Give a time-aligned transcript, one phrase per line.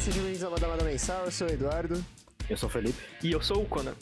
[0.00, 2.02] sejam bem-vindos ao Madamada Mensal, eu sou o Eduardo.
[2.48, 2.98] Eu sou o Felipe.
[3.22, 3.94] E eu sou o Conan.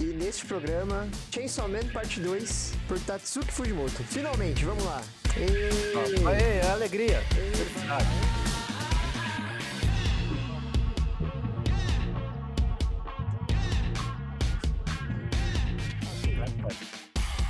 [0.00, 4.02] E neste programa, Chainsaw Man Parte 2, por Tatsuki Fujimoto.
[4.04, 5.02] Finalmente, vamos lá.
[5.36, 6.26] E...
[6.26, 7.20] Aê, é alegria.
[7.22, 8.06] Felicidade.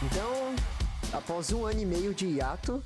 [0.03, 0.57] Então,
[1.13, 2.83] após um ano e meio de hiato,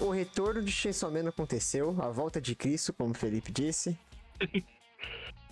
[0.00, 3.98] o retorno de Chainsaw Man aconteceu, a volta de Cristo, como o Felipe disse.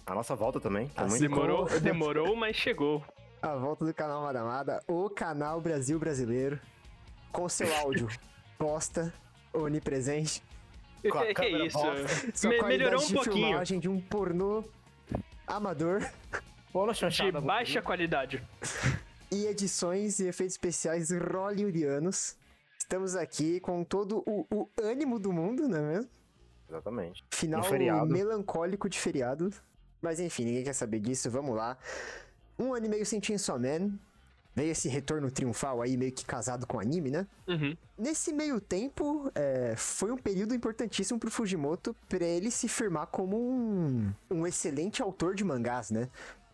[0.04, 0.88] A nossa volta também.
[0.88, 3.04] Tá Assim Demorou, demorou, mas chegou.
[3.40, 6.60] A volta do canal Madamada, o canal Brasil Brasileiro,
[7.30, 8.08] com seu áudio
[8.58, 9.12] bosta,
[9.52, 10.42] onipresente,
[11.10, 11.78] Com a que, que câmera isso?
[12.34, 13.46] sua Me- melhorou um de pouquinho.
[13.48, 14.64] filmagem de um pornô
[15.46, 16.00] amador
[16.72, 18.42] na De baixa qualidade.
[19.30, 22.36] e edições e efeitos especiais hollywoodianos.
[22.78, 26.10] Estamos aqui com todo o, o ânimo do mundo, não é mesmo?
[26.72, 27.22] Exatamente.
[27.30, 28.10] Final Um feriado.
[28.10, 29.50] melancólico de feriado.
[30.00, 31.76] Mas enfim, ninguém quer saber disso, vamos lá.
[32.58, 33.92] Um ano e meio sem Chainsaw Man.
[34.54, 37.26] Veio esse retorno triunfal aí, meio que casado com o anime, né?
[37.48, 37.74] Uhum.
[37.96, 43.34] Nesse meio tempo, é, foi um período importantíssimo pro Fujimoto pra ele se firmar como
[43.38, 46.06] um, um excelente autor de mangás, né?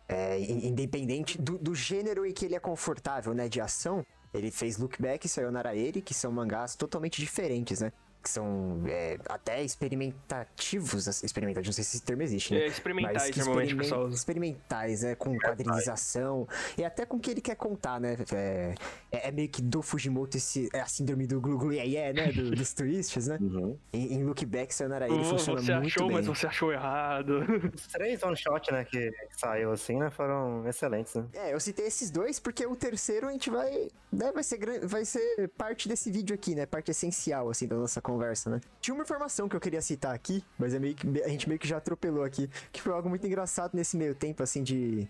[0.07, 3.49] É, in- independente do, do gênero em que ele é confortável, né?
[3.49, 4.05] De ação.
[4.33, 7.91] Ele fez Look Back e Sayonara Eri, que são mangás totalmente diferentes, né?
[8.21, 12.61] Que são é, até experimentativos, assim, experimentativos, não sei se esse termo existe, né?
[12.61, 14.09] É, experimentais, Mas que normalmente, pessoal.
[14.09, 18.17] Experimentais, é, com quadrinização, e até com o que ele quer contar, né?
[18.33, 18.75] É,
[19.11, 22.13] é- é meio que do Fujimoto esse, é a síndrome do glu glu yeah, yeah,
[22.13, 22.31] né?
[22.31, 23.37] Do- dos twists, né?
[23.39, 23.77] Uhum.
[23.93, 26.17] Em, em Look Back, Sayonara ele Oh, funciona você muito achou, bem.
[26.17, 27.39] mas você achou errado.
[27.73, 31.25] Os três one shot, né, que saiu assim, né, foram excelentes, né?
[31.33, 35.05] É, eu citei esses dois porque o terceiro a gente vai, né, vai ser vai
[35.05, 38.59] ser parte desse vídeo aqui, né, parte essencial assim da nossa conversa, né.
[38.81, 41.59] Tinha uma informação que eu queria citar aqui, mas é meio que, a gente meio
[41.59, 45.07] que já atropelou aqui, que foi algo muito engraçado nesse meio tempo assim de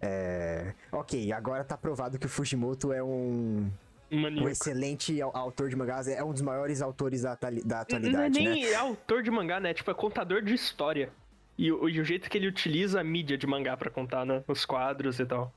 [0.00, 3.70] é, ok, agora tá provado que o Fujimoto é um,
[4.10, 4.48] um Maníaco.
[4.48, 8.42] excelente au- autor de mangás, é um dos maiores autores da, da Não é atualidade,
[8.42, 8.50] né?
[8.50, 9.72] nem autor de mangá, né?
[9.72, 11.10] Tipo, é contador de história.
[11.56, 14.42] E, o- e o jeito que ele utiliza a mídia de mangá pra contar, né?
[14.48, 15.52] Os quadros e tal.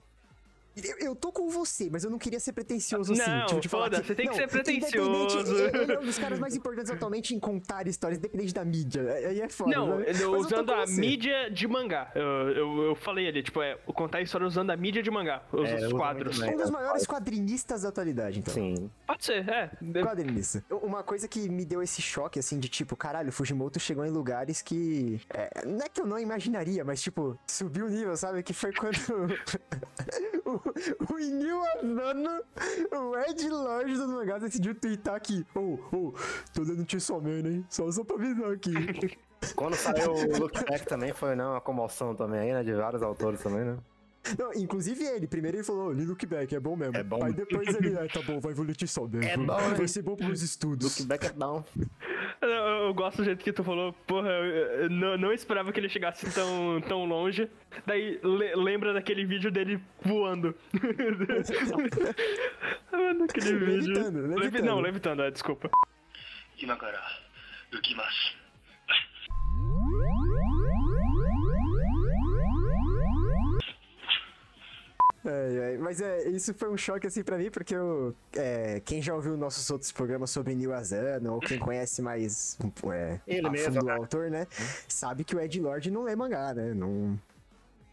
[0.84, 3.22] Eu, eu tô com você, mas eu não queria ser pretencioso assim.
[3.30, 5.56] Não, tipo, de falar que- você tem que não, ser pretencioso.
[5.56, 9.02] Ele é um dos caras mais importantes atualmente em contar histórias, independente da mídia.
[9.14, 9.72] Aí é foda.
[9.72, 9.94] Não, né?
[10.02, 11.00] eu- Mas eu usando com a você.
[11.00, 12.12] mídia de mangá.
[12.14, 15.44] Eu, eu, eu falei ali, tipo, é contar a história usando a mídia de mangá.
[15.52, 16.40] Os, É, os quadros.
[16.40, 18.54] Um dos maiores quadrinistas da atualidade, então.
[18.54, 18.90] Sim.
[19.08, 19.72] Pode ser, é.
[20.04, 20.64] Quadrinista.
[20.70, 24.10] Uma coisa que me deu esse choque, assim, de tipo, caralho, o Fujimoto chegou em
[24.12, 25.20] lugares que.
[25.34, 28.44] é, não é que eu não imaginaria, mas tipo, subiu o nível, sabe?
[28.44, 28.96] Que foi quando.
[31.14, 32.42] o, Inil Asano,
[32.92, 35.46] o Ed Lodge do mangá, decidiu twittar aqui.
[35.56, 36.14] Ô, ô,
[36.54, 37.66] tô dando Chainsaw Man, hein?
[37.70, 38.74] Só, só pra avisar aqui.
[39.56, 43.04] Quando saiu o Look Back também foi, né, uma comoção também aí, né, de vários
[43.04, 43.78] autores também, né?
[44.40, 46.98] Não, inclusive ele, primeiro ele falou, li Look Back, é bom mesmo.
[46.98, 47.24] É bom.
[47.24, 49.20] Aí depois ele, é, tá bom, vai evoluir Chainsaw Man.
[49.24, 50.98] É vai- bom, Vai ser bom pros estudos.
[50.98, 51.64] Look Back é bom.
[52.42, 54.46] Eu, eu gosto do jeito que tu falou, porra, eu,
[54.84, 57.50] eu não, não esperava que ele chegasse tão, tão longe.
[57.86, 60.56] Daí le- lembra daquele vídeo dele voando.
[62.92, 63.94] Mano, aquele vídeo.
[63.94, 64.66] Levitando, Levi- levitando.
[64.66, 65.70] Não, levitando, é, desculpa.
[75.26, 79.14] É, mas é, isso foi um choque assim pra mim, porque eu, é, quem já
[79.14, 82.58] ouviu nossos outros programas sobre Neil Asano, ou quem conhece mais
[82.92, 83.94] é, Ele mesmo, fundo o né?
[83.96, 84.48] autor, né?
[84.88, 86.74] Sabe que o Ed Lord não lê mangá, né?
[86.74, 87.20] Não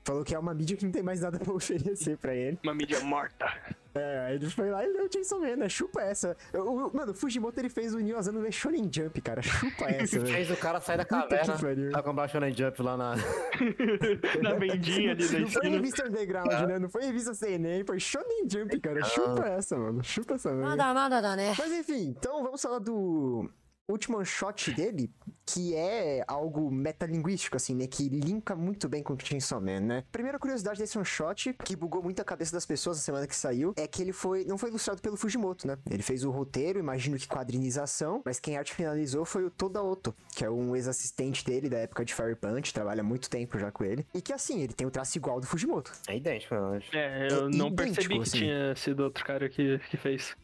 [0.05, 2.59] falou que é uma mídia que não tem mais nada pra oferecer pra ele.
[2.63, 3.47] Uma mídia morta.
[3.95, 5.69] É, aí ele foi lá e leu Chainsaw Man, né?
[5.69, 6.35] Chupa essa.
[6.51, 9.43] Eu mano, o Fujimoto ele fez o Neo Asano ler Shonen Jump, cara.
[9.43, 11.55] Chupa essa, Ele Fez o cara sair da caverna
[11.91, 13.15] pra comprar Shonen Jump lá na...
[14.43, 16.67] na vendinha ali da Não foi revista underground, é.
[16.67, 16.79] né?
[16.79, 19.05] Não foi revista CNN, foi Shonen Jump, cara.
[19.05, 20.03] Chupa essa, mano.
[20.03, 20.63] Chupa essa, velho.
[20.63, 21.55] Nada, nada, né?
[21.59, 23.51] Mas enfim, então vamos falar do
[23.89, 25.11] último shot dele,
[25.45, 27.87] que é algo metalinguístico, assim, né?
[27.87, 30.05] Que linka muito bem com o Chainsaw Man, né?
[30.11, 33.37] Primeira curiosidade desse one shot, que bugou muito a cabeça das pessoas na semana que
[33.37, 35.77] saiu, é que ele foi não foi ilustrado pelo Fujimoto, né?
[35.91, 40.15] Ele fez o roteiro, imagino que quadrinização, mas quem arte finalizou foi o Toda Oto,
[40.35, 43.85] que é um ex-assistente dele da época de Fire Punch, trabalha muito tempo já com
[43.85, 44.07] ele.
[44.15, 45.93] E que assim, ele tem o traço igual do Fujimoto.
[46.09, 46.97] É idêntico, eu acho.
[46.97, 48.39] É, eu É não idêntico, percebi que assim.
[48.39, 50.35] tinha sido outro cara que, que fez.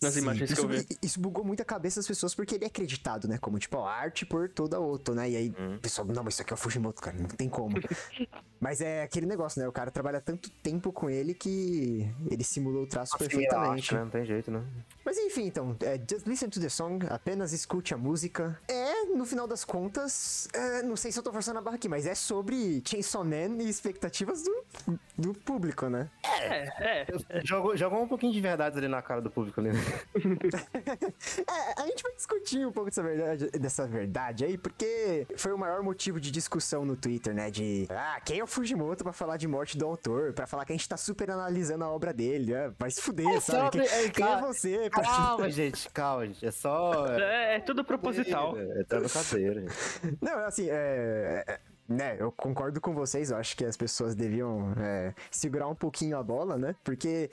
[0.00, 0.86] Nas Sim, imagens que isso, eu vi.
[1.02, 3.36] Isso bugou muito a cabeça das pessoas porque ele é acreditado, né?
[3.38, 5.30] Como, tipo, ó, arte por toda outra, né?
[5.30, 7.76] E aí, o pessoal, não, mas isso aqui é o Fujimoto, cara, não tem como.
[8.60, 9.68] mas é aquele negócio, né?
[9.68, 13.84] O cara trabalha tanto tempo com ele que ele simulou o traço Assimilar, perfeitamente.
[13.84, 14.00] acho, né?
[14.02, 14.64] Não tem jeito, né?
[15.04, 18.58] Mas enfim, então, é, just listen to the song, apenas escute a música.
[18.68, 21.88] É no final das contas, é, não sei se eu tô forçando a barra aqui,
[21.88, 26.08] mas é sobre Chainsaw Man e expectativas do, do público, né?
[26.24, 27.06] É, é.
[27.44, 29.80] Jogou, jogou um pouquinho de verdade ali na cara do público ali, né?
[31.48, 35.58] É, a gente vai discutir um pouco dessa verdade, dessa verdade aí, porque foi o
[35.58, 37.50] maior motivo de discussão no Twitter, né?
[37.50, 40.32] De, ah, quem é o Fujimoto pra falar de morte do autor?
[40.32, 43.28] Pra falar que a gente tá super analisando a obra dele, ah, vai se fuder,
[43.28, 43.78] É sabe?
[43.78, 44.90] sobre- Quem, é, quem é você?
[44.90, 46.46] pra- Calma, gente, calma, gente.
[46.46, 47.06] É só.
[47.18, 48.56] É, é tudo proposital.
[48.56, 49.72] É, é brincadeira, gente.
[50.20, 51.44] Não, assim, é...
[51.46, 55.74] é, Né, eu concordo com vocês, eu acho que as pessoas deviam é, segurar um
[55.74, 56.74] pouquinho a bola, né?
[56.84, 57.30] Porque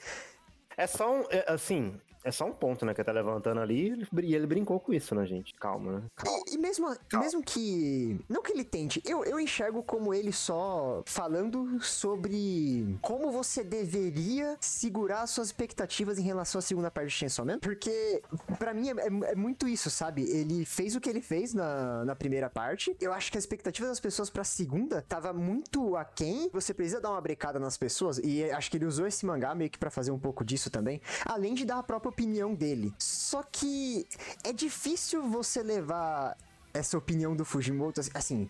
[0.78, 1.24] É só um.
[1.30, 4.48] é, assim, é só um ponto, né, que tá levantando ali e ele, brin- ele
[4.48, 5.54] brincou com isso, né, gente?
[5.56, 6.04] Calma, né?
[6.16, 6.39] Calma.
[6.48, 8.19] E, e mesmo, e mesmo que.
[8.27, 14.57] Não que ele tente, eu, eu enxergo como ele só falando sobre como você deveria
[14.60, 17.60] segurar as suas expectativas em relação à segunda parte de Chainsaw Man.
[17.60, 18.22] Porque,
[18.57, 20.24] pra mim, é, é- é muito isso, sabe?
[20.30, 22.95] Ele fez o que ele fez na, na primeira parte.
[23.00, 26.50] Eu acho que a expectativa das pessoas pra segunda tava muito aquém.
[26.51, 28.18] Você precisa dar uma brecada nas pessoas.
[28.24, 31.01] E acho que ele usou esse mangá meio que pra fazer um pouco disso também.
[31.25, 32.94] Além de dar a própria opinião dele.
[32.98, 34.08] Só que
[34.42, 36.38] é difícil você levar
[36.74, 38.50] essa opinião do Fujimoto, assim,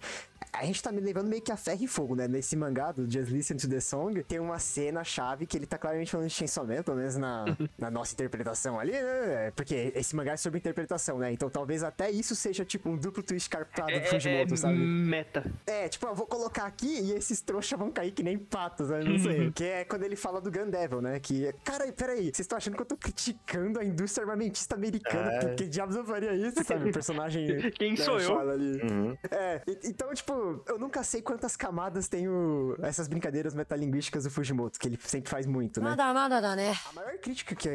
[0.57, 2.27] a gente tá me levando meio que a ferro e fogo, né?
[2.27, 5.77] Nesse mangá do Just Listen to the Song, tem uma cena chave que ele tá
[5.77, 7.45] claramente falando de Chainsaw Man, pelo menos na,
[7.77, 9.51] na nossa interpretação ali, né?
[9.55, 11.31] Porque esse mangá é sobre interpretação, né?
[11.31, 14.75] Então talvez até isso seja tipo um duplo twist carpado É, do Fujimoto, é sabe?
[14.77, 15.51] meta.
[15.65, 19.03] É, tipo, eu vou colocar aqui e esses trouxas vão cair que nem patos, né?
[19.03, 19.51] Não sei.
[19.51, 21.19] que é quando ele fala do Gun Devil, né?
[21.19, 25.31] Que, cara, peraí, vocês estão achando que eu tô criticando a indústria armamentista americana?
[25.33, 25.39] É.
[25.39, 26.89] Por que diabos eu faria isso, sabe?
[26.89, 27.71] O personagem.
[27.71, 28.39] Quem né, sou eu?
[28.39, 28.81] ali.
[28.81, 29.17] Uhum.
[29.31, 32.75] É, então, tipo, eu nunca sei quantas camadas tem o...
[32.81, 35.89] essas brincadeiras metalinguísticas do Fujimoto, que ele sempre faz muito, né?
[35.89, 36.75] Nada, nada, nada, né?
[36.89, 37.69] A maior crítica que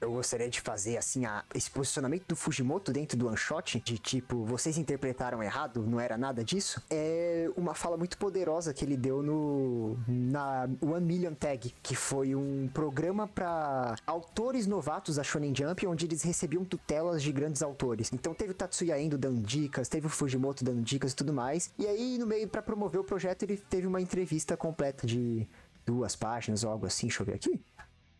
[0.00, 3.98] eu gostaria de fazer, assim, a esse posicionamento do Fujimoto dentro do one shot, de
[3.98, 8.96] tipo, vocês interpretaram errado, não era nada disso, é uma fala muito poderosa que ele
[8.96, 15.54] deu no na One Million Tag, que foi um programa para autores novatos da Shonen
[15.54, 18.12] Jump, onde eles recebiam tutelas de grandes autores.
[18.12, 21.70] Então teve o Tatsuya Endo dando dicas, teve o Fujimoto dando dicas e tudo mais.
[21.78, 25.48] E aí no meio, pra promover o projeto, ele teve uma entrevista completa de
[25.84, 27.60] duas páginas ou algo assim, deixa eu ver aqui.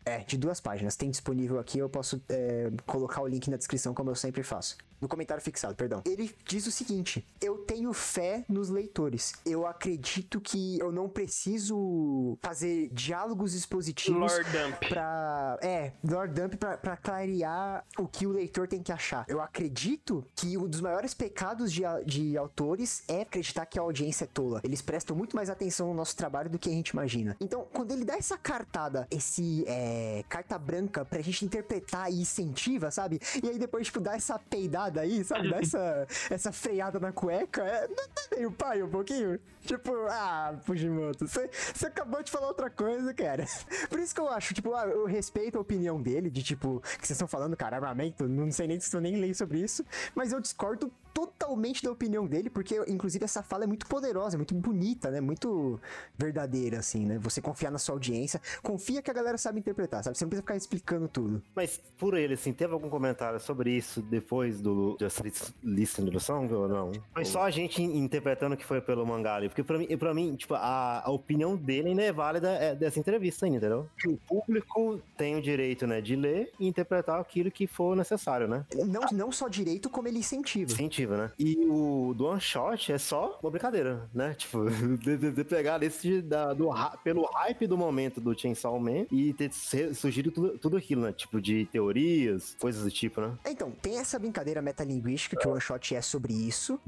[0.05, 0.95] É, de duas páginas.
[0.95, 4.77] Tem disponível aqui, eu posso é, colocar o link na descrição, como eu sempre faço.
[5.01, 6.01] No comentário fixado, perdão.
[6.05, 9.33] Ele diz o seguinte: Eu tenho fé nos leitores.
[9.45, 14.89] Eu acredito que eu não preciso fazer diálogos expositivos Lord Dump.
[14.89, 15.57] pra.
[15.61, 19.23] É, Lord Dump pra, pra clarear o que o leitor tem que achar.
[19.27, 24.25] Eu acredito que um dos maiores pecados de, de autores é acreditar que a audiência
[24.25, 24.59] é tola.
[24.63, 27.37] Eles prestam muito mais atenção no nosso trabalho do que a gente imagina.
[27.39, 29.88] Então, quando ele dá essa cartada, esse é,
[30.27, 33.19] carta branca pra gente interpretar e incentiva, sabe?
[33.43, 35.49] E aí depois, tipo, dá essa peidada aí, sabe?
[35.49, 37.63] Dá essa, essa freada na cueca.
[37.63, 39.39] É, não tá meio pai um pouquinho?
[39.61, 43.45] Tipo, ah, Fujimoto, você você acabou de falar outra coisa, cara.
[43.89, 47.07] Por isso que eu acho, tipo, ah, eu respeito a opinião dele, de tipo, que
[47.07, 49.85] vocês estão falando, cara, armamento, não sei nem se eu nem leio sobre isso,
[50.15, 54.37] mas eu discordo totalmente da opinião dele, porque, inclusive, essa fala é muito poderosa, é
[54.37, 55.19] muito bonita, né?
[55.19, 55.79] Muito
[56.17, 57.17] verdadeira, assim, né?
[57.19, 60.17] Você confiar na sua audiência, confia que a galera sabe interpretar, sabe?
[60.17, 61.41] Você não precisa ficar explicando tudo.
[61.55, 65.19] Mas por ele, assim, teve algum comentário sobre isso depois do Just
[65.63, 66.91] Listen to the Song ou não?
[67.13, 69.49] Foi só a gente interpretando que foi pelo mangá ali.
[69.49, 72.99] Porque pra mim, pra mim tipo, a, a opinião dele ainda é válida é, dessa
[72.99, 73.89] entrevista ainda, entendeu?
[73.97, 78.47] Que o público tem o direito, né, de ler e interpretar aquilo que for necessário,
[78.47, 78.65] né?
[78.85, 80.71] Não, não só direito, como ele incentiva.
[80.71, 81.31] Incentiva, né?
[81.37, 84.33] E o do One Shot é só uma brincadeira, né?
[84.39, 86.69] Tipo, de, de- de pegar de- da, do,
[87.03, 91.11] pelo hype do momento do Chainsaw Man e ter surgido tudo, tudo aquilo, né?
[91.13, 93.37] Tipo, de teorias, coisas do tipo, né?
[93.45, 96.79] Então, tem essa brincadeira metalinguística que o One Shot é sobre isso,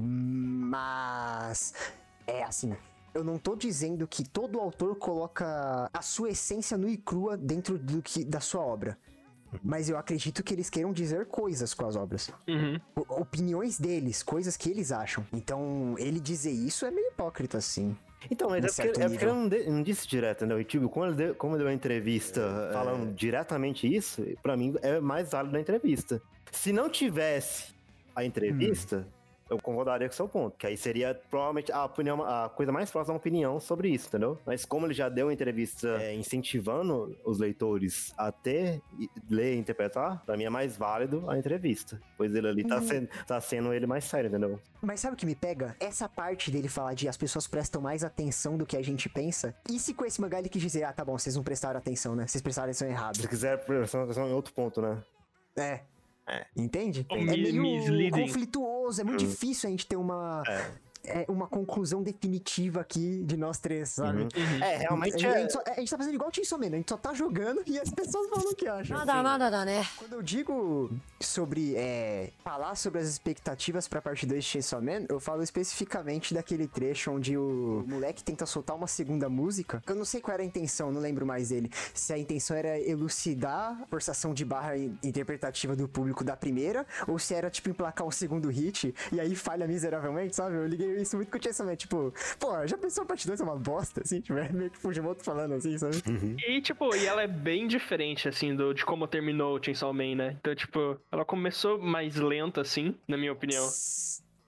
[0.72, 1.74] mas
[2.26, 2.76] é assim.
[3.14, 7.78] Eu não tô dizendo que todo autor coloca a sua essência nua e crua dentro
[7.78, 8.98] do que, da sua obra.
[9.64, 12.30] Mas eu acredito que eles queiram dizer coisas com as obras.
[12.48, 12.80] Uhum.
[13.10, 15.26] Opiniões deles, coisas que eles acham.
[15.34, 17.96] Então, ele dizer isso é meio hipócrita, assim.
[18.30, 20.62] Então, mas é porque, certo é porque ele não, de- não disse direto, entendeu?
[20.62, 24.76] E, tipo, como ele deu, como ele deu a entrevista falando diretamente isso, pra mim
[24.82, 26.22] é mais válido a entrevista.
[26.52, 27.74] Se não tivesse
[28.16, 29.08] a entrevista,
[29.52, 32.90] eu concordaria com o seu ponto, que aí seria provavelmente a opinião, a coisa mais
[32.90, 34.40] próxima da opinião sobre isso, entendeu?
[34.46, 38.82] Mas como ele já deu entrevista é, incentivando os leitores a ter,
[39.30, 42.02] ler e interpretar, pra mim é mais válido a entrevista.
[42.18, 44.58] Pois ele ali tá, sendo, tá sendo ele mais sério, entendeu?
[44.82, 45.76] Mas sabe o que me pega?
[45.82, 49.54] Essa parte dele falar de as pessoas prestam mais atenção do que a gente pensa.
[49.70, 52.16] E se com esse mangá ele quis dizer, ah, tá bom, vocês não prestaram atenção,
[52.16, 52.26] né?
[52.26, 53.18] Vocês prestaram atenção errado.
[53.18, 55.04] Se quiser prestar atenção em outro ponto, né?
[55.58, 55.82] É.
[56.56, 57.06] Entende?
[57.10, 58.22] O é meio misleading.
[58.22, 60.44] conflituoso, é muito difícil a gente ter uma.
[60.48, 60.72] é,
[61.04, 64.22] é uma conclusão definitiva aqui de nós três, sabe?
[64.22, 64.30] Uhum.
[64.36, 64.64] uhum.
[64.64, 65.26] É, realmente.
[65.26, 66.98] A, a, gente só, a gente tá fazendo igual o Chainsaw Man, a gente só
[66.98, 68.98] tá jogando e as pessoas falam o que acham.
[68.98, 69.24] Nada, assim.
[69.24, 69.52] nada, né?
[69.52, 69.88] nada, né?
[69.98, 71.76] Quando eu digo sobre.
[71.76, 76.68] É, falar sobre as expectativas pra parte 2 de Chainsaw Man, eu falo especificamente daquele
[76.68, 79.82] trecho onde o, o moleque tenta soltar uma segunda música.
[79.88, 81.72] Eu não sei qual era a intenção, não lembro mais dele.
[81.94, 87.18] Se a intenção era elucidar a forçação de barra interpretativa do público da primeira, ou
[87.18, 90.56] se era, tipo, emplacar um segundo hit e aí falha miseravelmente, sabe?
[90.56, 93.40] Eu liguei isso muito com o Chainsaw Man, tipo, pô, já pensou a parte 2
[93.40, 94.22] é uma bosta, assim?
[94.22, 96.02] Tipo, é meio que Fujimoto falando assim, sabe?
[96.48, 100.16] E, tipo, e ela é bem diferente, assim, do, de como terminou o Chainsaw Man,
[100.16, 100.38] né?
[100.40, 103.68] Então, tipo, ela começou mais lenta, assim, na minha opinião.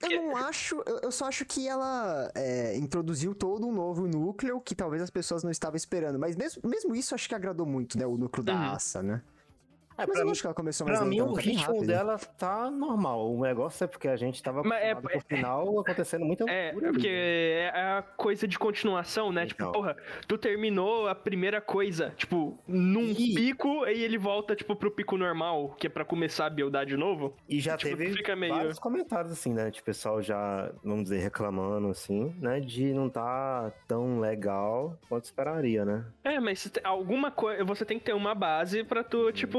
[0.02, 4.60] Eu não acho, eu, eu só acho que ela é, introduziu todo um novo núcleo
[4.60, 6.18] que talvez as pessoas não estavam esperando.
[6.18, 8.04] Mas mesmo, mesmo isso, acho que agradou muito, né?
[8.06, 8.58] O núcleo da Uhum.
[8.58, 9.22] raça, né?
[9.96, 11.62] É, Mas pra eu mim, acho que ela começou mais pra mim o tá ritmo
[11.66, 11.86] rápido.
[11.86, 13.32] dela tá normal.
[13.34, 16.50] O negócio é porque a gente tava Mas é- acostumado com o final acontecendo muita
[16.50, 17.62] É, loucura porque né?
[17.64, 19.46] é a coisa de continuação, né?
[19.46, 19.72] Tipo, Então.
[19.72, 19.96] porra,
[20.26, 23.34] tu terminou a primeira coisa, tipo, num Ih.
[23.34, 26.96] pico, e ele volta, tipo, pro pico normal, que é pra começar a buildar de
[26.96, 27.34] novo.
[27.48, 29.70] E já tipo, teve fica meio- vários comentários, assim, né?
[29.70, 32.58] De pessoal já, vamos dizer, reclamando, assim, né?
[32.60, 36.04] De não tá tão legal quanto esperaria, né?
[36.24, 37.62] É, mas alguma coisa.
[37.64, 39.58] Você tem que ter uma base pra tu, tipo,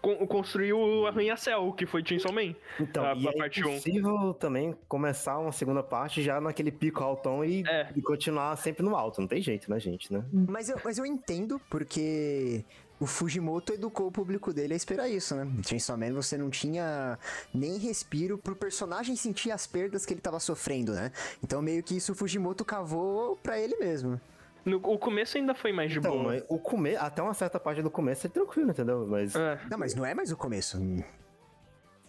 [0.00, 2.54] con- construir o arranha-céu, que foi Chainsaw Man.
[2.80, 3.70] Então, A- e a é parte um.
[3.70, 7.88] impossível também começar uma segunda parte já naquele pico altão e, É.
[7.94, 9.20] e continuar sempre no alto.
[9.20, 10.24] Não tem jeito, né, gente, né?
[10.32, 12.64] Mas eu, mas eu entendo, porque
[13.00, 15.46] o Fujimoto educou o público dele a esperar isso, né?
[15.66, 17.18] Chainsaw Man você não tinha
[17.52, 21.10] nem respiro pro personagem sentir as perdas que ele tava sofrendo, né?
[21.42, 24.20] Então meio que isso o Fujimoto cavou pra ele mesmo.
[24.64, 26.24] No, o começo ainda foi mais de Então, boa.
[26.24, 26.94] mas o come...
[26.96, 29.06] até uma certa parte do começo é tranquilo, entendeu?
[29.08, 29.58] Mas É.
[29.70, 30.78] Não, mas não é mais o começo.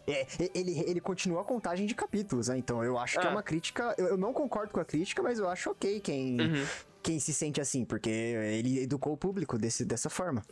[0.06, 2.58] É, ele, ele continua a contagem de capítulos, né?
[2.58, 3.32] Então eu acho que é Ah.
[3.34, 3.96] uma crítica.
[3.98, 6.66] Eu, eu não concordo com a crítica, mas eu acho ok quem, Uhum.
[7.02, 10.44] quem se sente assim, porque ele educou o público desse, dessa forma.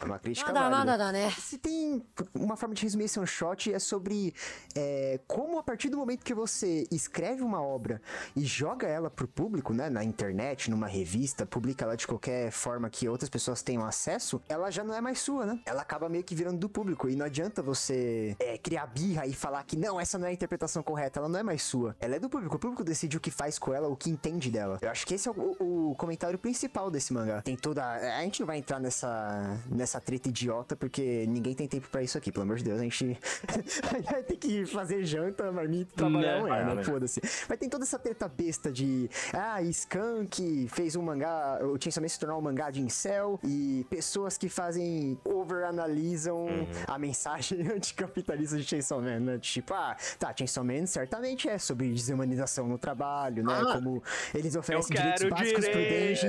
[0.00, 0.84] É uma crítica nada, válida.
[0.84, 1.30] Nada, nada, né?
[1.38, 2.02] Se tem
[2.34, 4.34] uma forma de resumir esse one shot é sobre
[4.74, 8.00] é, como a partir do momento que você escreve uma obra
[8.36, 12.88] e joga ela pro público, né, na internet, numa revista, publica ela de qualquer forma
[12.90, 15.60] que outras pessoas tenham acesso, ela já não é mais sua, né?
[15.66, 19.32] Ela acaba meio que virando do público e não adianta você é, criar birra e
[19.32, 21.96] falar que não, essa não é a interpretação correta, ela não é mais sua.
[22.00, 24.50] Ela é do público, o público decide o que faz com ela, o que entende
[24.50, 24.78] dela.
[24.80, 27.42] Eu acho que esse é o, o comentário principal desse mangá.
[27.42, 31.88] Tem toda a gente não vai entrar nessa, nessa treta idiota porque ninguém tem tempo
[31.88, 33.18] pra isso aqui, pelo amor de Deus, a gente
[34.04, 36.38] vai ter que fazer janta, marmita, trabalhar Né?
[36.50, 36.74] amanhã, né?
[36.74, 36.84] né?
[36.84, 37.20] Foda-se.
[37.48, 42.08] Mas tem toda essa treta besta de ah, Skunk fez um mangá, o Chainsaw Man
[42.08, 46.66] se tornou um mangá de incel e pessoas que fazem overanalisam Uhum.
[46.86, 49.38] a mensagem anticapitalista de Chainsaw Man, né?
[49.38, 53.54] Tipo, ah, tá, Chainsaw Man certamente é sobre desumanização no trabalho, né?
[53.56, 54.02] Ah, Como
[54.34, 56.26] eles oferecem direitos básicos pro Denji.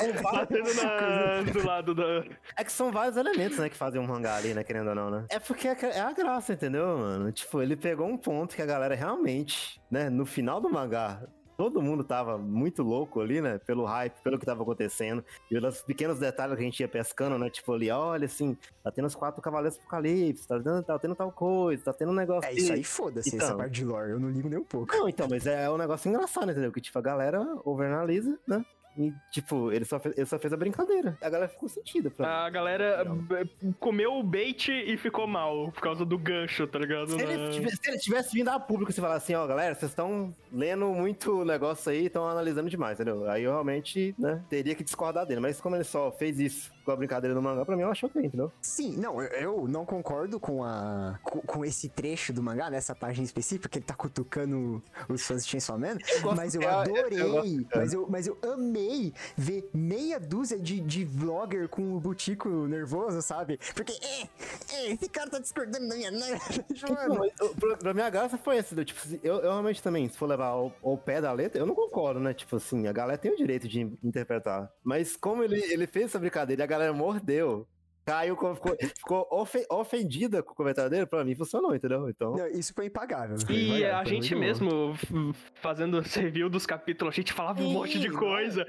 [0.00, 2.02] É, Batendo na- do lado da.
[2.56, 5.10] É que são vários elementos, né, que fazem um mangá ali, né, querendo ou não,
[5.10, 5.26] né?
[5.28, 7.32] É porque é é a graça, entendeu, mano?
[7.32, 11.22] Tipo, ele pegou um ponto que a galera realmente, né, no final do mangá,
[11.56, 15.82] todo mundo tava muito louco ali, né, pelo hype, pelo que tava acontecendo, e pelos
[15.82, 19.14] pequenos detalhes que a gente ia pescando, né, tipo ali, olha, assim, tá tendo os
[19.14, 22.48] quatro cavaleiros do apocalipse, tá tendo, tá tendo tal coisa, tá tendo um negócio...
[22.48, 23.46] É isso aí, foda-se, Então.
[23.46, 24.96] essa parte de lore, eu não ligo nem um pouco.
[24.96, 26.72] Não, então, mas é um negócio engraçado, entendeu?
[26.72, 28.64] Que, tipo, a galera overanalisa, né?
[29.00, 31.16] E, tipo, ele só, fez, ele só fez a brincadeira.
[31.22, 35.80] A galera ficou sentida pra A galera b- comeu o bait e ficou mal por
[35.80, 37.10] causa do gancho, tá ligado?
[37.12, 39.74] Se ele, Na- tivesse, se ele tivesse vindo a público e falar assim, ó, galera,
[39.74, 43.28] vocês estão lendo muito negócio aí, estão analisando demais, entendeu?
[43.30, 45.40] Aí eu realmente, né, teria que discordar dele.
[45.40, 48.06] Mas como ele só fez isso com a brincadeira no mangá, pra mim eu acho
[48.06, 48.52] ok, entendeu?
[48.60, 49.28] Sim, não, eu,
[49.62, 53.78] eu não concordo com a com, com esse trecho do mangá, nessa página específica, que
[53.78, 57.30] ele tá cutucando os fãs de Chainsaw Man, gosto- mas eu eu- eu- adorei, eu
[57.32, 57.78] gosto- é.
[57.78, 58.89] mas, eu, mas eu amei
[59.36, 63.58] ver meia dúzia de, de vlogger com o butico nervoso, sabe?
[63.74, 64.28] Porque, é,
[64.74, 66.10] é, esse cara tá discordando da minha...
[66.90, 68.84] Mano, pra, pra minha graça foi essa, entendeu?
[68.84, 71.74] Tipo, eu, eu realmente também, se for levar ao, ao pé da letra, eu não
[71.74, 72.34] concordo, né?
[72.34, 74.70] Tipo assim, a galera tem o direito de interpretar.
[74.82, 77.66] Mas como ele, ele fez essa brincadeira a galera mordeu,
[78.04, 82.08] caiu, ficou, ficou ofe- ofendida com o comentário dele, pra mim funcionou, entendeu?
[82.08, 82.36] Então...
[82.36, 83.36] não, isso foi impagável.
[83.38, 84.40] foi E impagável, a gente bom.
[84.40, 84.94] mesmo,
[85.62, 88.66] fazendo esse review dos capítulos, a gente falava um monte de coisa.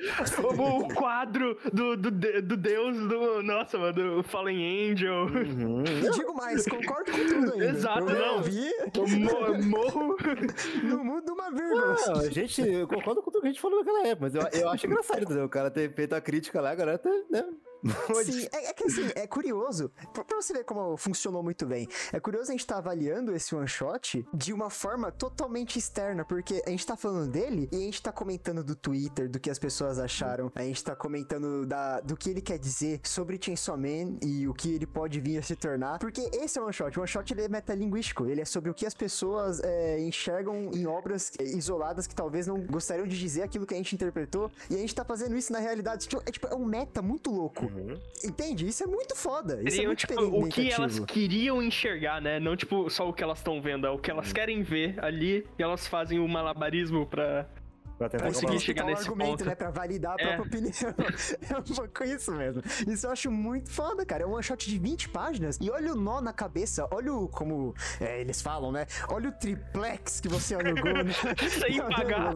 [0.58, 3.42] O, o quadro do, do, do deus do.
[3.44, 5.26] Nossa, mano, do Fallen Angel.
[5.26, 5.84] Uhum.
[5.84, 7.66] E digo mais, concordo com tudo ainda.
[7.66, 8.42] Exato, eu não.
[8.44, 10.18] vi, Eu mo- morro.
[10.84, 11.96] não muda uma vírgula.
[12.08, 14.62] Não, a gente, eu concordo com tudo que a gente falou naquela época, mas eu,
[14.62, 15.46] eu acho engraçado, entendeu?
[15.46, 17.44] O cara ter feito a crítica lá, a galera ter, né,
[18.26, 21.88] Sim, é, é que assim, é curioso, pra, pra você ver como funcionou muito bem,
[22.12, 26.62] é curioso a gente tá avaliando esse one shot de uma forma totalmente externa, porque
[26.66, 29.58] a gente tá falando dele e a gente tá comentando do Twitter, do que as
[29.58, 34.18] pessoas acharam, a gente tá comentando da, do que ele quer dizer sobre Chainsaw Man
[34.22, 36.98] e o que ele pode vir a se tornar, porque esse é o one shot,
[36.98, 40.72] o one shot ele é metalinguístico, ele é sobre o que as pessoas é, enxergam
[40.74, 44.76] em obras isoladas que talvez não gostariam de dizer aquilo que a gente interpretou, e
[44.76, 47.71] a gente tá fazendo isso na realidade, tipo, é, tipo, é um meta muito louco.
[47.76, 48.00] Uhum.
[48.24, 48.68] Entende?
[48.68, 49.56] Isso é muito foda.
[49.56, 52.40] Isso é Seriam, muito tipo, o que elas queriam enxergar, né?
[52.40, 55.46] Não, tipo, só o que elas estão vendo, é o que elas querem ver ali
[55.58, 57.48] e elas fazem o malabarismo pra.
[58.02, 59.46] Pra tentar conseguir chegar justificar o nesse argumento, ponto.
[59.46, 59.56] né?
[59.56, 60.36] Pra validar a É.
[60.36, 60.72] própria opinião.
[61.52, 62.62] É um pouco isso mesmo.
[62.88, 64.24] Isso eu acho muito foda, cara.
[64.24, 65.58] É um one shot de 20 páginas.
[65.62, 66.88] E olha o nó na cabeça.
[66.92, 68.86] Olha o, como é, eles falam, né?
[69.10, 70.84] Olha o triplex que você alugou.
[70.94, 71.04] né?
[71.60, 72.36] Sem pagar.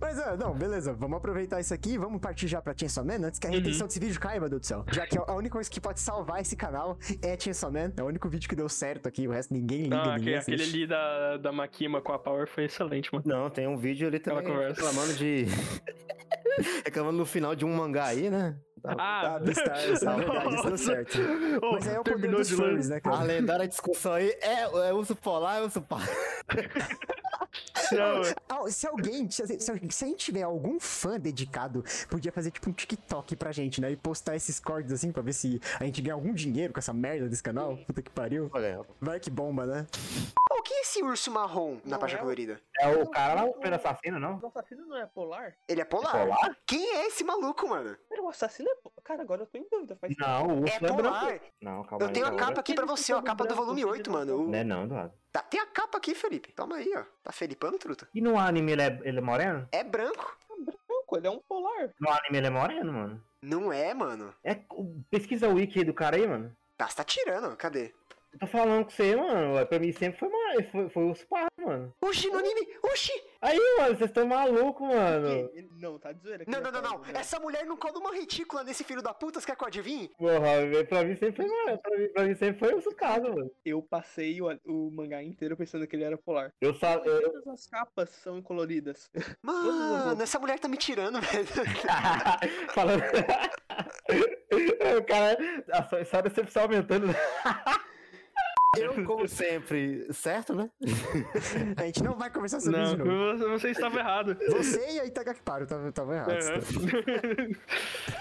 [0.00, 0.92] Mas, ah, não, beleza.
[0.92, 1.96] Vamos aproveitar isso aqui.
[1.98, 3.56] Vamos partir já pra Chainsaw Man antes que a Uhum.
[3.56, 4.84] retenção desse vídeo caia, meu Deus do céu.
[4.90, 7.92] Já que a única coisa que pode salvar esse canal é Chainsaw Man.
[7.96, 9.28] É o único vídeo que deu certo aqui.
[9.28, 12.46] O resto ninguém liga, Ah, ninguém aquele, aquele ali da, da Makima com a Power
[12.48, 13.24] foi excelente, mano.
[13.26, 14.80] Não, tem um vídeo ali Aquela também conversa.
[14.82, 15.46] reclamando de.
[16.84, 18.56] reclamando no final de um mangá aí, né?
[18.84, 21.18] Ah, Ah, na verdade, isso deu certo.
[21.62, 23.16] Ô, Mas aí é o poder terminou dos furries, né, cara?
[23.16, 26.08] A lendária discussão aí é, é urso polar, é urso polar.
[27.92, 32.50] Não, Ah, Se alguém, se, se- se a gente tiver algum fã dedicado, podia fazer
[32.50, 33.90] tipo um TikTok pra gente, né?
[33.90, 36.92] E postar esses cortes assim pra ver se a gente ganha algum dinheiro com essa
[36.92, 37.76] merda desse canal.
[37.86, 38.50] Puta que pariu.
[38.52, 39.86] Olha, Vai que bomba, né?
[40.50, 42.60] O que é esse urso marrom na página é colorida?
[42.78, 44.38] É o cara lá, o assassino, não?
[44.42, 45.54] O assassino não é polar?
[45.68, 46.12] Ele é polar?
[46.12, 46.56] Polar?
[46.66, 47.96] Quem é esse maluco, mano?
[48.08, 48.96] Pera, o assassino é polar.
[49.02, 49.96] Cara, agora eu tô em dúvida.
[50.00, 51.26] Faz Não, o urso É não é polar.
[51.26, 51.44] branco.
[51.60, 52.12] Não, calma Eu aí.
[52.14, 53.18] tenho a capa aqui pra você, ó.
[53.18, 54.46] A capa do volume 8, mano.
[54.46, 55.12] Não é não, Eduardo.
[55.32, 56.52] Tá, tem a capa aqui, Felipe.
[56.52, 57.04] Toma aí, ó.
[57.22, 58.06] Tá felipando, truta.
[58.14, 59.66] E no anime ele é, ele é moreno?
[59.72, 60.36] É branco.
[60.58, 61.90] branco, ele é um polar.
[61.98, 63.24] No anime ele é moreno, mano.
[63.40, 64.34] Não é, mano.
[64.44, 64.56] É,
[65.10, 66.54] pesquisa o wiki do cara aí, mano.
[66.76, 67.56] Tá, você tá tirando.
[67.56, 67.92] Cadê?
[68.32, 69.58] Eu tô falando com você, mano.
[69.58, 71.94] é, Pra mim sempre foi, mais, foi, foi o Sparro, mano.
[72.02, 72.68] Oxi, no anime.
[72.84, 73.12] Oxi.
[73.42, 75.26] Aí, mano, vocês estão malucos, mano.
[75.26, 76.44] Ele- ele- Não, tá de zoeira.
[76.44, 76.98] que Não, não, é não, não.
[77.00, 77.12] né?
[77.14, 79.40] Essa mulher não cola uma retícula nesse filho da puta.
[79.40, 80.08] Você quer que eu adivinhe?
[80.16, 81.78] Porra, pra mim sempre foi, mano.
[81.82, 83.50] Pra mim, pra mim sempre foi o Sukado, mano.
[83.64, 86.52] Eu passei o, o mangá inteiro pensando que ele era polar.
[86.60, 86.94] Eu só.
[86.98, 89.10] Eu, eu- Todas as capas são coloridas.
[89.42, 91.46] Mano, essa mulher tá me tirando, velho.
[92.72, 93.02] Falando.
[94.98, 95.36] o cara.
[95.72, 97.08] A sua- decepção aumentando.
[98.78, 100.70] Eu, como sempre, certo, né?
[101.76, 103.38] A gente não vai conversar sobre isso de novo.
[103.38, 104.36] não, você- estava errado.
[104.50, 106.46] Você e a Itagakiparo estavam errados.
[106.76, 107.54] Uhum.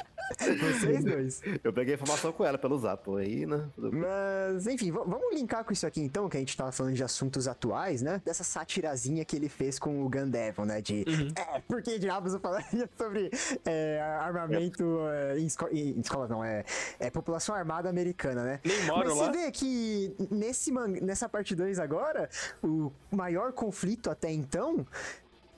[0.59, 1.41] Vocês dois.
[1.63, 3.67] Eu peguei informação com ela pelo zap aí, né?
[3.77, 7.47] Mas, enfim, vamos linkar com isso aqui então, que a gente tava falando de assuntos
[7.47, 8.21] atuais, né?
[8.23, 10.81] Dessa satirazinha que ele fez com o Gandevon, né?
[10.81, 13.29] De, é, por que diabos eu falaria sobre
[13.65, 16.63] é, armamento é, em, esco em escola, não, é,
[16.99, 18.59] é população armada americana, né?
[18.63, 19.25] Nem moro Mas lá.
[19.25, 22.29] você vê que nesse nessa parte 2 agora,
[22.63, 24.85] o maior conflito até então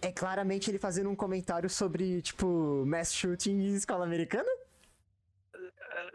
[0.04, 4.50] é claramente ele fazendo um comentário sobre, tipo, mass shooting em escola americana?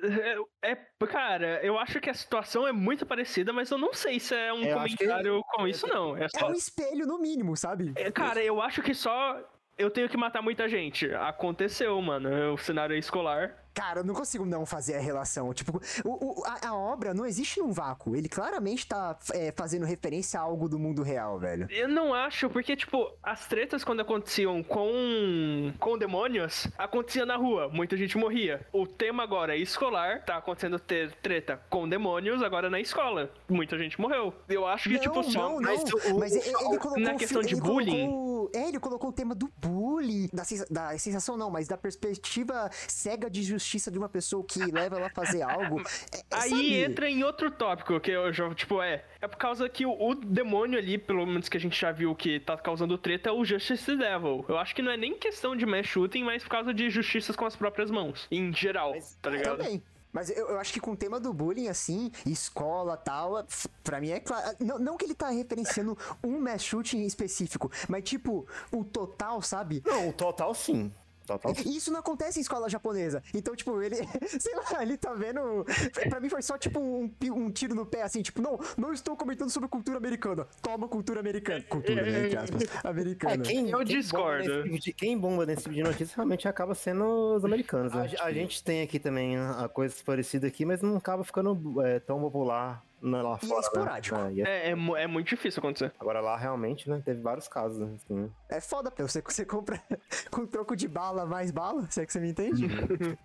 [0.02, 4.20] É, é- cara, eu acho que a situação é muito parecida, mas eu não sei
[4.20, 6.16] se é um Eu acho que- comentário com isso, não.
[6.16, 6.48] É É só.
[6.48, 7.92] um espelho, no mínimo, sabe?
[7.96, 9.40] É, Cara, eu acho que só
[9.76, 11.12] eu tenho que matar muita gente.
[11.14, 12.52] Aconteceu, mano.
[12.54, 13.56] O cenário é escolar.
[13.78, 15.54] Cara, eu não consigo não fazer a relação.
[15.54, 18.16] Tipo, o- o- a, a obra não existe num vácuo.
[18.16, 21.68] Ele claramente tá é, fazendo referência a algo do mundo real, velho.
[21.70, 27.68] Eu não acho, porque, tipo, as tretas quando aconteciam com, com demônios, acontecia na rua,
[27.68, 28.66] muita gente morria.
[28.72, 33.30] O tema agora é escolar, tá acontecendo ter treta com demônios, agora na escola.
[33.48, 34.34] Muita gente morreu.
[34.48, 35.38] Eu acho que, não, tipo, só.
[35.50, 35.62] não, não.
[35.62, 38.06] mas o- Mas o- ele, ele colocou na questão de bullying?
[38.08, 42.68] colocou- é, ele colocou o tema do bullying, da, da sensação não, mas da perspectiva
[42.88, 45.82] cega de justiça de uma pessoa que leva ela a fazer algo.
[46.12, 46.74] É- é, Aí sabe?
[46.74, 49.04] entra em outro tópico, que eu já, tipo, é.
[49.20, 52.14] É por causa que o, o demônio ali, pelo menos que a gente já viu
[52.14, 54.44] que tá causando treta, é o Justice Devil.
[54.48, 57.34] Eu acho que não é nem questão de mass shooting, mas por causa de justiças
[57.36, 58.26] com as próprias mãos.
[58.30, 59.58] Em geral, tá ligado?
[59.58, 59.82] Também.
[60.10, 63.46] Mas eu, eu acho que com o tema do bullying, assim, escola e tal,
[63.84, 64.56] pra mim é claro.
[64.60, 69.82] Não, não que ele tá referenciando um mass shooting específico, mas tipo, o total, sabe?
[69.84, 70.92] Não, o total sim.
[71.28, 71.52] Total.
[71.66, 73.22] E Isso não acontece em escola japonesa.
[73.34, 73.96] Então, tipo, ele,
[74.40, 75.64] sei lá, ele tá vendo.
[76.08, 79.14] Pra mim foi só tipo um, um tiro no pé, assim, tipo, não, não estou
[79.14, 80.46] comentando sobre cultura americana.
[80.62, 81.62] Toma cultura americana.
[81.68, 83.34] Cultura, né, entre aspas, americana.
[83.34, 84.48] É, quem, Eu quem discordo.
[84.48, 87.04] Bomba tipo de, quem bomba nesse tipo de notícia realmente acaba sendo
[87.36, 87.92] os americanos.
[87.92, 88.10] né?
[88.18, 92.00] A, a gente tem aqui também a coisas parecidas aqui, mas não acaba ficando é,
[92.00, 93.60] tão popular na- lá E é fora.
[93.60, 93.66] né?
[93.66, 94.16] esporádico.
[94.16, 95.92] É, e é- É, é, é muito difícil acontecer.
[95.98, 97.00] Agora lá realmente, né?
[97.04, 97.78] Teve vários casos.
[97.78, 98.30] né, assim.
[98.48, 99.02] É foda, pô.
[99.06, 99.80] Você, você compra
[100.30, 102.66] com troco de bala mais bala, se é que você me entende?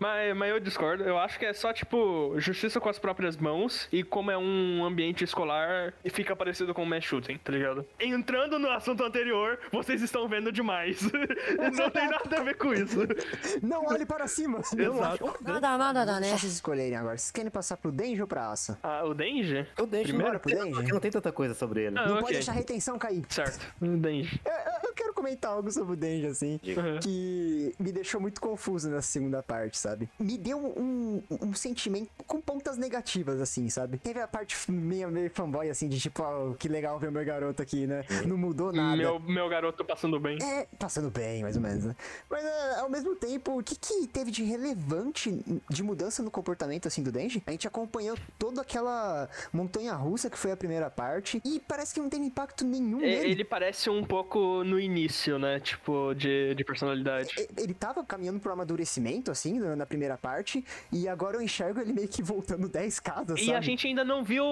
[0.00, 1.04] Mas, mas eu discordo.
[1.04, 3.88] Eu acho que é só, tipo, justiça com as próprias mãos.
[3.92, 7.86] E como é um ambiente escolar, e fica parecido com o mass shooting, tá ligado?
[8.00, 11.00] Entrando no assunto anterior, vocês estão vendo demais.
[11.78, 12.98] Não tem nada a ver com isso.
[13.62, 14.60] Não olhe para cima.
[14.76, 15.36] Exato.
[15.40, 16.28] Nada, nada, nada, né?
[16.36, 17.16] Vocês escolherem agora.
[17.16, 18.78] Vocês querem passar pro Denji ou pra Asa?
[18.82, 19.66] Ah, o Denji?
[19.78, 20.72] Eu deixo, Primeiro pro Denji?
[20.72, 21.98] porque não tem tanta coisa sobre ele.
[21.98, 22.20] Ah, Não ok.
[22.22, 23.22] pode deixar a retenção cair.
[23.28, 23.64] Certo.
[23.80, 24.40] O Denji.
[24.44, 26.98] Eu, eu- eu quero comentar algo sobre o Denji, assim, Uhum.
[27.00, 30.08] que me deixou muito confuso na segunda parte, sabe?
[30.18, 33.98] Me deu um, um sentimento com pontas negativas, assim, sabe?
[33.98, 37.24] Teve a parte meio, meio fanboy, assim, de tipo, ó, que legal ver o meu
[37.24, 38.04] garoto aqui, né?
[38.26, 38.96] Não mudou nada.
[38.96, 40.38] Meu, meu garoto passando bem.
[40.42, 41.96] É, passando bem, mais ou menos, né?
[42.30, 46.88] Mas é, ao mesmo tempo, o que, que teve de relevante de mudança no comportamento,
[46.88, 47.42] assim, do Denji?
[47.46, 52.00] A gente acompanhou toda aquela montanha russa que foi a primeira parte e parece que
[52.00, 53.30] não teve impacto nenhum É, nele.
[53.30, 55.60] Ele parece um pouco no início, né?
[55.60, 57.34] Tipo, de, de personalidade.
[57.38, 61.80] E- Ele tava caminhando pro amadurecimento, assim, na na primeira parte, e agora eu enxergo
[61.80, 63.56] ele meio que voltando 10 casas, E sabe?
[63.58, 64.44] a gente ainda não viu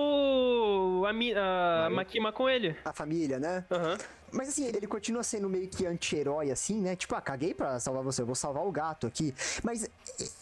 [1.06, 2.76] a, Mi- a Makima com ele.
[2.84, 3.64] A família, né?
[3.70, 3.98] Aham.
[4.32, 6.96] Mas assim, ele continua sendo meio que anti-herói, assim, né?
[6.96, 9.32] Tipo, ah, caguei pra salvar você, eu vou salvar o gato aqui.
[9.62, 9.88] Mas é,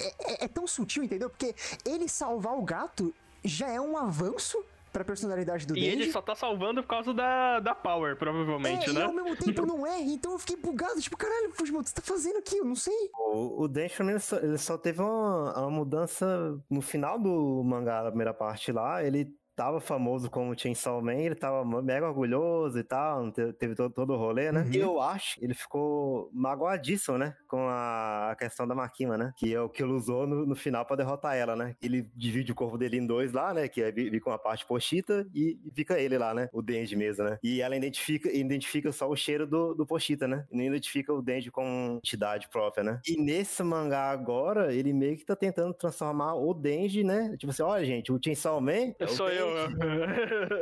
[0.01, 1.29] é- é tão sutil, entendeu?
[1.29, 1.55] Porque
[1.85, 6.03] ele salvar o gato já é um avanço pra personalidade do E Denji.
[6.03, 9.01] ele só tá salvando por causa da, da Power, provavelmente, é, né?
[9.01, 11.91] e ao mesmo tempo não é, então eu fiquei bugado, tipo, caralho, Fujimoto, o que
[11.91, 12.59] você tá fazendo aqui?
[12.59, 13.11] Eu não sei.
[13.15, 18.03] O, o Densho, ele só, ele só teve uma, uma mudança no final do mangá,
[18.03, 22.83] da primeira parte lá, ele tava famoso como Chainsaw Man, ele tava mega orgulhoso e
[22.85, 24.63] tal, te- teve todo, todo o rolê, né?
[24.63, 24.73] Uhum.
[24.73, 27.35] E eu acho que ele ficou magoadíssimo, né?
[27.49, 29.33] Com a, a questão da Makima, né?
[29.37, 31.77] Que é o que ele usou no, no final pra derrotar ela, né?
[31.83, 33.69] Ele divide o corpo dele em dois lá, né?
[33.69, 36.49] Que é fica uma parte Pochita e, e fica ele lá, né?
[36.53, 37.39] O Denji mesmo, né?
[37.43, 40.47] E ela identifica, identifica só o cheiro do, do Pochita, né?
[40.51, 43.01] E não identifica o Denji como entidade própria, né?
[43.07, 47.37] E nesse mangá agora, ele meio que tá tentando transformar o Denji, né?
[47.39, 49.52] Tipo assim, olha, gente, o Chainsaw Man é o Sou eu.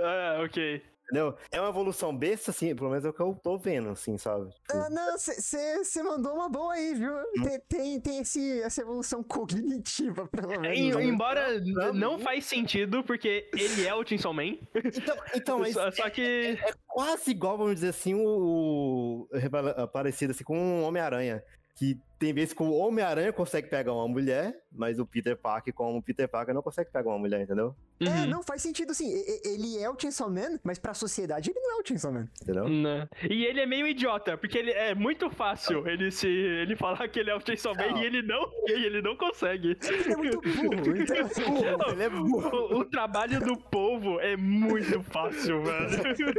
[0.04, 0.82] Ah, ok.
[1.04, 1.34] Entendeu?
[1.50, 4.48] É uma evolução besta, assim, pelo menos é o que eu tô vendo, assim, sabe?
[4.50, 7.12] Tipo, Ah, não, você mandou uma boa aí, viu?
[7.42, 10.78] Tem, tem, tem esse, essa evolução cognitiva, pelo menos.
[10.78, 11.04] Em- né?
[11.04, 11.60] embora
[11.92, 14.56] não mim- faz sentido, porque ele é o Chainsaw Man.
[14.72, 16.56] Então, então mas só, só que.
[16.62, 21.42] é quase igual, vamos dizer assim, o, o parecido assim com o Homem-Aranha.
[21.76, 25.98] Que tem vezes que o Homem-Aranha consegue pegar uma mulher, mas o Peter Parker, como
[25.98, 27.74] o Peter Parker, não consegue pegar uma mulher, entendeu?
[28.00, 28.26] É, Uhum.
[28.28, 29.10] não, faz sentido sim.
[29.44, 32.28] Ele é o Chainsaw Man, mas pra sociedade ele não é o Chainsaw Man.
[32.40, 32.68] Entendeu?
[32.68, 33.06] Né?
[33.28, 37.18] E ele é meio idiota, porque ele é muito fácil ele se ele falar que
[37.18, 37.98] ele é o Chainsaw Man Não.
[38.02, 39.76] e ele não, e ele não consegue.
[39.82, 41.90] Ele é muito burro, então...
[41.92, 42.48] Ele é burro.
[42.74, 46.34] O, o trabalho do povo é muito fácil, velho.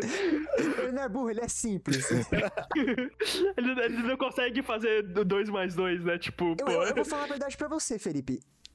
[0.79, 2.07] ele não é burro, ele é simples.
[3.57, 6.17] Ele, ele não consegue fazer do dois mais dois, né?
[6.17, 6.71] Tipo, Eu, pô.
[6.71, 8.20] eu- eu vou falar a verdade pra você, Felipe.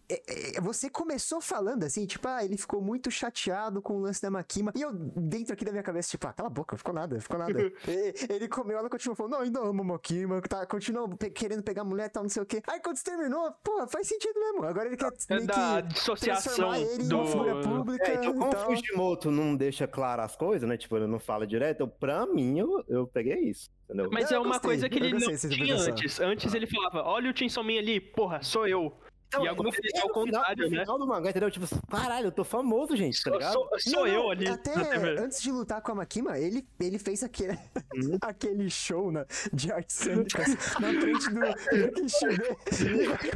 [0.08, 4.22] É, é, Você começou falando assim, tipo, ah, ele ficou muito chateado com o lance
[4.22, 4.70] da Makima.
[4.76, 7.20] E eu, dentro aqui da minha cabeça, tipo, ah, cala a boca, não ficou nada,
[7.20, 7.52] ficou nada.
[7.88, 11.60] E- ele comeu, ela continuou falando, não, ainda amo a Makima, tá, continua pe- querendo
[11.64, 12.62] pegar mulher e tal, não sei o quê.
[12.68, 14.62] Aí quando você terminou, pô, faz sentido mesmo.
[14.64, 17.16] Agora ele quer É meio da que dissociação transformar ele em do.
[17.16, 18.56] uma figura pública É, então, como o.
[18.76, 20.76] Fujimoto não deixa claro as coisas, né?
[20.76, 24.08] Tipo, ele não fala direto, eu, pra mim, eu, eu peguei isso, entendeu?
[24.12, 26.20] Mas Eu é uma gostei, coisa que ele gostei não tinha antes.
[26.20, 28.96] Antes ele falava, olha o Man ali, porra, sou eu.
[29.28, 30.80] Então, e no ele é final- o contrário, no né?
[30.82, 31.50] final do mangá, entendeu?
[31.50, 33.52] Tipo, caralho, eu tô famoso, gente, tá Sou, ligado?
[33.52, 34.72] sou- sou Não, eu não, ali Até
[35.18, 37.58] antes de lutar com a Makima, ele, ele fez aquele,
[37.94, 38.18] Uhum.
[38.22, 40.46] aquele show na, de artes cênicas
[40.80, 42.08] na frente do, do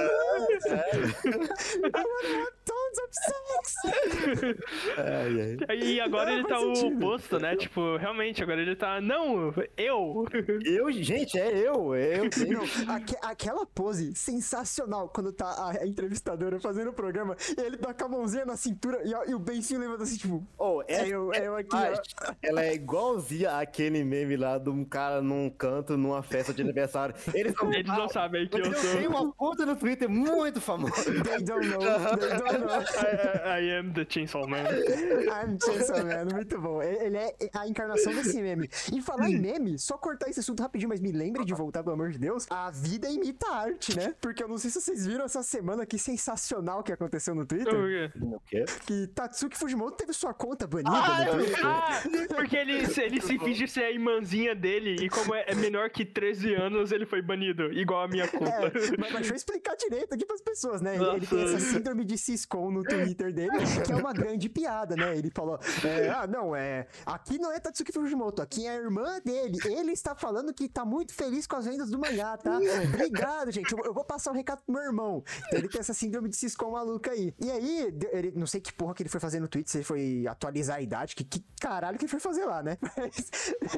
[1.84, 2.46] I wanna
[2.94, 4.56] tons of sex.
[4.98, 5.78] Ai, ai.
[5.78, 6.96] E agora Não, ele tá faz o sentido.
[7.06, 7.56] oposto, né?
[7.56, 9.00] Tipo, realmente, agora ele tá.
[9.00, 10.26] Não, eu!
[10.64, 12.24] Eu, gente, é eu, é eu.
[12.48, 12.62] Não,
[12.94, 15.46] aque- aquela pose sensacional quando tá
[15.80, 19.24] a, entrevistadora fazendo o programa e ele tá com a mãozinha na cintura e, a-
[19.26, 22.32] e o Bencinho levanta assim, tipo, Oh, é eu, é eu aqui, ó.
[22.42, 27.14] Ela é igualzinha aquele meme lá de um cara num canto, numa festa de aniversário.
[27.34, 29.22] Eles não, Eles não sabem que eu Eu tenho sou.
[29.22, 31.04] uma conta no Twitter muito famosa.
[31.04, 31.78] They don't know,
[32.18, 32.79] they don't know.
[32.80, 34.64] I, I am the Chainsaw Man.
[34.64, 36.82] I'm Chainsaw Man, muito bom.
[36.82, 38.68] Ele ele é a encarnação desse meme.
[38.92, 41.94] E falar em meme, só cortar esse assunto rapidinho, mas me lembre de voltar, pelo
[41.94, 42.46] amor de Deus.
[42.50, 44.14] A vida imita a arte, né?
[44.20, 48.12] Porque eu não sei se vocês viram essa semana que sensacional que aconteceu no Twitter.
[48.22, 48.64] O quê?
[48.86, 51.66] Que Tatsuki Fujimoto teve sua conta banida Ah, no Twitter.
[51.66, 52.02] ah,
[52.34, 55.90] porque ele, se- ele se finge ser a irmãzinha dele e como é, é menor
[55.90, 58.50] que 13 anos, ele foi banido, igual a minha conta.
[58.50, 60.94] É, mas, mas deixa eu explicar direito aqui pras pessoas, né?
[60.96, 63.50] Ele, ele tem essa síndrome de se esconde No Twitter dele,
[63.84, 65.16] que é uma grande piada, né?
[65.16, 66.86] Ele falou: é, Ah, não, é.
[67.04, 69.58] Aqui não é Tatsuki Fujimoto, aqui é a irmã dele.
[69.64, 72.58] Ele está falando que tá muito feliz com as vendas do mangá, tá?
[72.94, 73.72] Obrigado, gente.
[73.72, 75.22] Eu, eu vou passar o recado pro meu irmão.
[75.46, 77.34] Então ele tem essa síndrome de Siscom maluca aí.
[77.40, 79.84] E aí, ele, não sei que porra que ele foi fazer no Twitter, se ele
[79.84, 82.76] foi atualizar a idade, que, que caralho que ele foi fazer lá, né?
[82.98, 83.30] Mas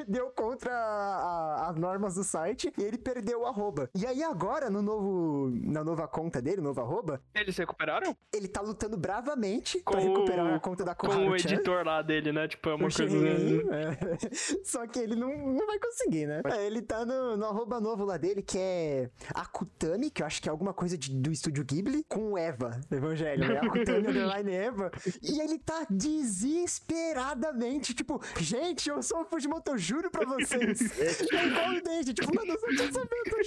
[0.07, 3.89] deu contra a- a- as normas do site e ele perdeu o arroba.
[3.95, 8.15] E aí agora, no novo, na nova conta dele, no novo arroba, Eles recuperaram?
[8.33, 11.49] ele tá lutando bravamente Com pra recuperar o- a conta da Com o Koharu-chan.
[11.53, 12.47] editor lá dele, né?
[12.47, 13.07] Tipo, é uma O coisa.
[13.09, 13.97] Shihei, é.
[14.63, 16.41] Só que ele não, não vai conseguir, né?
[16.45, 20.41] É, ele tá no, no arroba novo lá dele, que é Akutami, que eu acho
[20.41, 23.59] que é alguma coisa de- do estúdio Ghibli, com Eva, Evangelho, né?
[23.59, 24.91] Akutami underline Eva.
[25.21, 30.81] E ele tá desesperadamente, tipo, gente, eu sou o Fujimoto, eu juro pra vocês.
[31.31, 33.43] é igual o Denji, tipo, mano, eu só quero saber, eu tô pra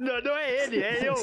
[0.00, 1.14] Não, não é ele, é eu.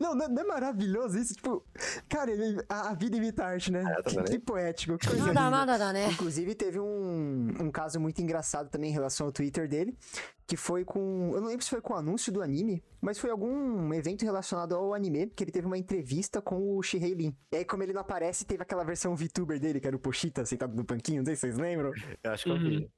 [0.00, 1.34] Não, não, é maravilhoso isso?
[1.34, 1.64] Tipo,
[2.08, 2.32] cara,
[2.68, 3.82] a, a vida imita arte, né?
[3.98, 4.98] É, que, que, poético.
[4.98, 6.08] Que coisa nada, nada dá, né?
[6.10, 9.96] Inclusive, teve um, um caso muito engraçado também em relação ao Twitter dele,
[10.46, 11.32] que foi com.
[11.34, 14.74] Eu não lembro se foi com o anúncio do anime, mas foi algum evento relacionado
[14.74, 17.36] ao anime, que ele teve uma entrevista com o Shihei Lin.
[17.52, 20.44] E aí, como ele não aparece, teve aquela versão VTuber dele, que era o Pochita
[20.44, 21.92] sentado no banquinho, não sei se vocês lembram.
[22.22, 22.90] Eu acho que eu vi.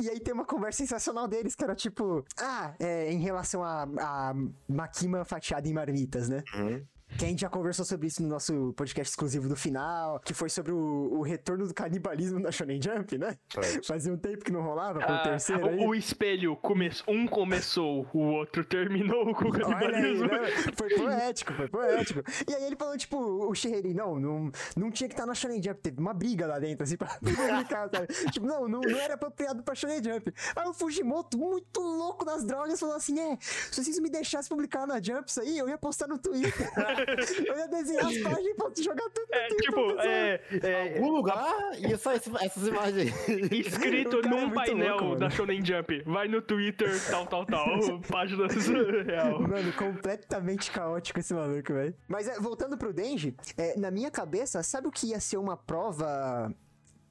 [0.00, 3.82] E aí tem uma conversa sensacional deles, que era tipo, ah, é, em relação a,
[3.82, 4.34] a
[4.68, 6.42] Makima fatiada em marmitas, né?
[6.54, 6.84] Uhum.
[7.18, 10.48] Que a gente já conversou sobre isso no nosso podcast exclusivo do final, que foi
[10.48, 10.76] sobre o,
[11.18, 13.36] o retorno do canibalismo na Shonen Jump, né?
[13.52, 13.62] Foi.
[13.84, 15.78] Fazia um tempo que não rolava, com o Ah, terceiro aí.
[15.78, 16.90] o, o espelho, come...
[17.06, 20.26] um começou, o outro terminou com o Olha aí, canibalismo.
[20.26, 20.50] né?
[20.76, 22.22] Foi poético, foi poético.
[22.48, 25.62] E aí ele falou, tipo, o Shiheri, não, não, não tinha que estar na Shonen
[25.62, 25.80] Jump.
[25.80, 28.06] Teve uma briga lá dentro, assim, pra publicar, sabe?
[28.32, 30.32] Tipo, não, não, não era apropriado pra Shonen Jump.
[30.56, 34.86] Aí o Fujimoto, muito louco das drogas, falou assim, é, se vocês me deixassem publicar
[34.86, 36.70] na Jump isso aí, eu ia postar no Twitter.
[37.46, 41.96] eu ia desenhar as páginas pra jogar tudo É, tipo, é, é, Algum lugar e
[41.96, 43.60] só esse- essas imagens aí.
[43.60, 46.02] escrito é num muito painel louco, da Shonen Jump.
[46.04, 47.66] Vai no Twitter, tal, tal, tal.
[48.10, 48.66] Páginas
[49.06, 49.40] real.
[49.42, 51.94] Mano, completamente caótico esse maluco, velho.
[52.08, 55.56] Mas é, voltando pro Denji, é, na minha cabeça, sabe o que ia ser uma
[55.56, 56.52] prova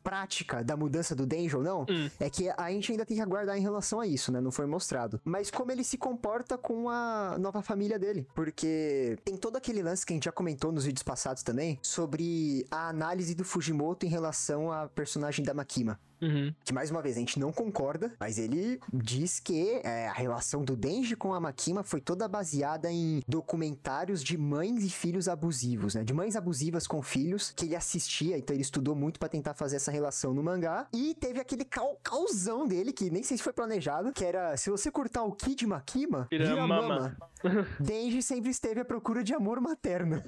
[0.03, 1.85] prática da mudança do Denji ou não?
[1.89, 2.09] Hum.
[2.19, 4.41] É que a gente ainda tem que aguardar em relação a isso, né?
[4.41, 5.19] Não foi mostrado.
[5.23, 8.27] Mas como ele se comporta com a nova família dele.
[8.33, 12.65] Porque tem todo aquele lance que a gente já comentou nos vídeos passados também, sobre
[12.69, 16.53] a análise do Fujimoto em relação à personagem da Makima Uhum.
[16.63, 20.63] que mais uma vez a gente não concorda, mas ele diz que é, a relação
[20.63, 25.95] do Denji com a Makima foi toda baseada em documentários de mães e filhos abusivos,
[25.95, 26.03] né?
[26.03, 29.77] De mães abusivas com filhos que ele assistia, então ele estudou muito pra tentar fazer
[29.77, 30.87] essa relação no mangá.
[30.93, 34.69] E teve aquele cal causão dele, que nem sei se foi planejado, que era se
[34.69, 37.17] você cortar o Ki de Makima, Vira vira, mama.
[37.43, 37.67] mama.
[37.79, 40.23] Denji sempre esteve à procura de amor materno.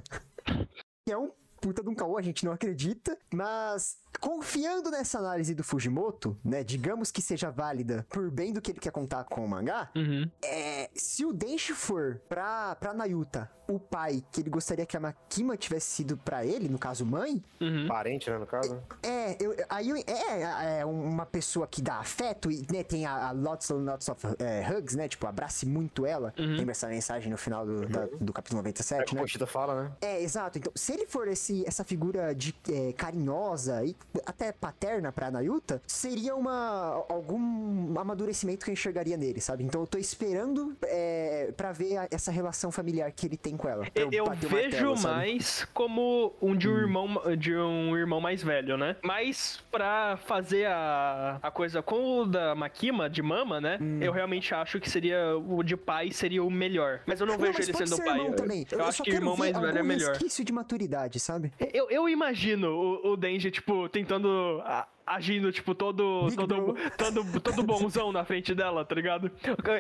[1.06, 5.54] que é um puta de um caô, a gente não acredita, mas confiando nessa análise
[5.54, 9.44] do Fujimoto, né, digamos que seja válida por bem do que ele quer contar com
[9.44, 10.30] o mangá, Uhum.
[10.42, 15.00] é, se o Denshi for pra, pra Nayuta o pai que ele gostaria que a
[15.00, 17.88] Makima tivesse sido pra ele, no caso mãe, Uhum.
[17.88, 18.82] Parente, né, no caso?
[19.02, 23.28] é, eu, aí eu- é, é uma pessoa que dá afeto e né, tem a,
[23.30, 26.56] a lots and lots of é, hugs, né, tipo, abrace muito ela, Uhum.
[26.58, 29.22] lembra essa mensagem no final do, da- do capítulo É 97, que o né?
[29.22, 29.92] Pochita fala, né?
[30.02, 30.58] É, exato.
[30.58, 35.82] Então, se ele for esse, essa figura de é, carinhosa e até paterna pra Nayuta,
[35.88, 39.64] seria uma algum amadurecimento que eu enxergaria nele, sabe?
[39.64, 43.68] Então eu tô esperando é, para ver a- essa relação familiar que ele tem com
[43.68, 43.86] ela.
[43.96, 48.78] Eu, eu vejo martelo, mais como um de um irmão de um irmão mais velho,
[48.78, 48.96] né?
[49.04, 53.78] Mas pra fazer a, a coisa com o da Makima, de mama, né?
[53.82, 54.00] Hum.
[54.02, 57.02] Eu realmente acho que seria o de pai seria o melhor.
[57.06, 58.18] Mas eu não, Não, vejo ele sendo pai.
[58.18, 58.66] irmão também.
[58.72, 60.10] Eu, acho só que irmão mais velho é melhor.
[60.12, 61.52] resquício de maturidade, sabe?
[61.74, 62.70] Eu, eu imagino
[63.04, 64.62] o, o Denji, tipo, tentando.
[64.66, 66.26] a- agindo, tipo, todo.
[66.28, 69.30] Big Todo, todo, todo bonzão na frente dela, tá ligado?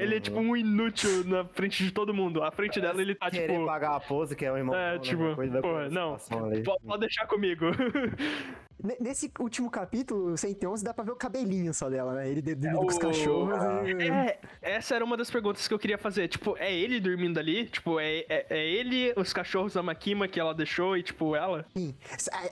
[0.01, 2.43] Ele é tipo um inútil na frente de todo mundo.
[2.43, 3.65] À frente dela ele tá, Querer tipo.
[3.65, 4.75] pagar a pose, que é o irmão.
[4.75, 5.23] É, tipo,
[5.61, 6.17] pô, não,
[6.85, 7.67] pode deixar comigo.
[8.99, 12.29] Nesse último capítulo, 111, dá pra ver o cabelinho só dela, né?
[12.29, 13.53] Ele dormindo com os o- cachorros
[13.87, 14.09] e...
[14.09, 16.27] É, essa era uma das perguntas que eu queria fazer.
[16.27, 17.65] Tipo, é ele dormindo ali?
[17.67, 21.65] Tipo, é, é, é ele, os cachorros da Makima que ela deixou e, tipo, ela?
[21.75, 21.95] Sim.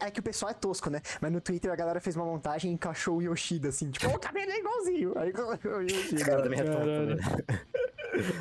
[0.02, 1.02] É, é que o pessoal é tosco, né?
[1.20, 4.18] Mas no Twitter a galera fez uma montagem e encaixou o Yoshida, assim, tipo, o
[4.20, 5.14] cabelo é igualzinho.
[5.18, 6.16] Aí o Yoshida.
[6.16, 7.62] Esse cara também é tonto, né?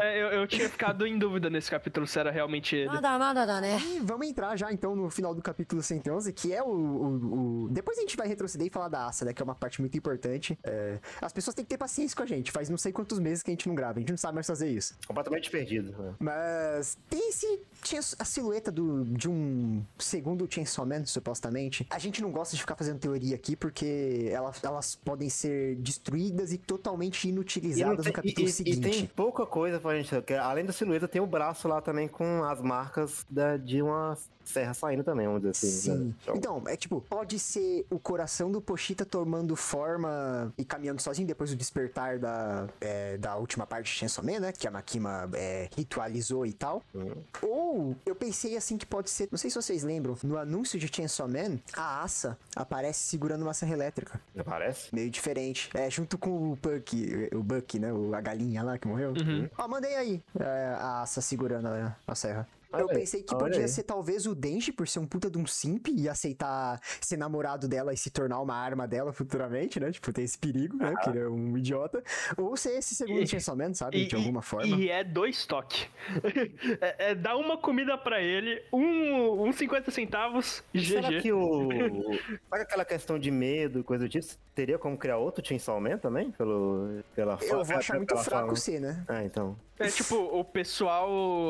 [0.00, 2.86] É, eu, eu, tinha ficado em dúvida nesse capítulo se era realmente ele.
[2.86, 3.78] Nada, nada, nada, né?
[3.80, 7.68] E vamos entrar já então no final do capítulo 111, que é o, o, o...
[7.70, 9.32] Depois a gente vai retroceder e falar da Asa, né?
[9.32, 10.58] Que é uma parte muito importante.
[10.64, 10.98] É...
[11.20, 12.50] As pessoas têm que ter paciência com a gente.
[12.50, 13.98] Faz não sei quantos meses que a gente não grava.
[13.98, 14.94] A gente não sabe mais fazer isso.
[15.06, 15.92] Completamente perdido.
[15.92, 16.14] Né?
[16.18, 17.60] Mas tem esse...
[17.82, 21.86] Tinha a silhueta do, de um segundo Chainsaw Man, supostamente.
[21.90, 26.52] A gente não gosta de ficar fazendo teoria aqui, porque elas, elas podem ser destruídas
[26.52, 28.88] e totalmente inutilizadas e tem, no capítulo e, seguinte.
[28.88, 30.08] E tem pouca coisa pra gente.
[30.14, 34.16] porque além da silhueta, tem o braço lá também com as marcas da- de uma
[34.42, 35.68] serra saindo também, vamos dizer assim.
[35.70, 36.04] Sim.
[36.08, 36.14] né?
[36.22, 41.28] Então, Então, é tipo, pode ser o coração do Pochita tomando forma e caminhando sozinho
[41.28, 44.52] depois do despertar da, é, da última parte de Chainsaw Man, né?
[44.52, 46.82] Que a Makima é, ritualizou e tal.
[46.94, 47.14] Uhum.
[47.42, 50.88] Ou eu pensei assim que pode ser, não sei se vocês lembram, no anúncio de
[50.92, 54.20] Chainsaw Man, a Asa aparece segurando uma serra elétrica.
[54.34, 54.92] não parece?
[54.94, 55.70] Meio diferente.
[55.74, 57.92] É, junto com o Bucky, o Bucky, né?
[57.92, 59.10] O, a galinha lá que morreu.
[59.10, 59.48] Uhum.
[59.58, 62.46] Ó, mandei aí é, a Asa segurando a, a serra.
[62.72, 63.68] Eu pensei que olha podia aí.
[63.68, 67.66] ser talvez o Denji por ser um puta de um simp e aceitar ser namorado
[67.66, 69.90] dela e se tornar uma arma dela futuramente, né?
[69.90, 70.92] Tipo, tem esse perigo, né?
[70.92, 72.02] Porque ele é um idiota.
[72.36, 74.04] Ou ser esse segundo E- Chainsaw Man, sabe?
[74.06, 74.76] de alguma forma.
[74.76, 75.88] E é dois toques.
[76.80, 81.20] é, é dar uma comida pra ele, um, um 50 centavos e Será GG.
[81.22, 81.68] que o.
[82.50, 84.26] Sabe aquela questão de medo e coisa do tipo?
[84.54, 86.30] Teria como criar outro Chainsaw Man também?
[86.32, 88.56] Pelo, pela Eu vou achar muito fraco fama?
[88.56, 89.04] ser, né?
[89.08, 89.56] Ah, então.
[89.78, 91.08] É tipo, o pessoal.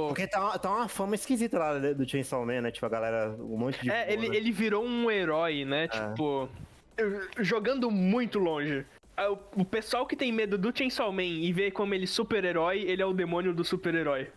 [0.08, 2.70] Porque tá, tá uma fama esquisita lá do Chainsaw Man, né?
[2.70, 3.90] Tipo, a galera, um monte de.
[3.90, 4.36] É, ele, né?
[4.36, 5.88] ele virou um herói, né?
[5.88, 6.48] Tipo,
[7.38, 8.84] jogando muito longe.
[9.16, 12.06] Ah, O o pessoal que tem medo do Chainsaw Man e vê como ele é
[12.06, 14.28] super-herói, ele é o demônio do super-herói.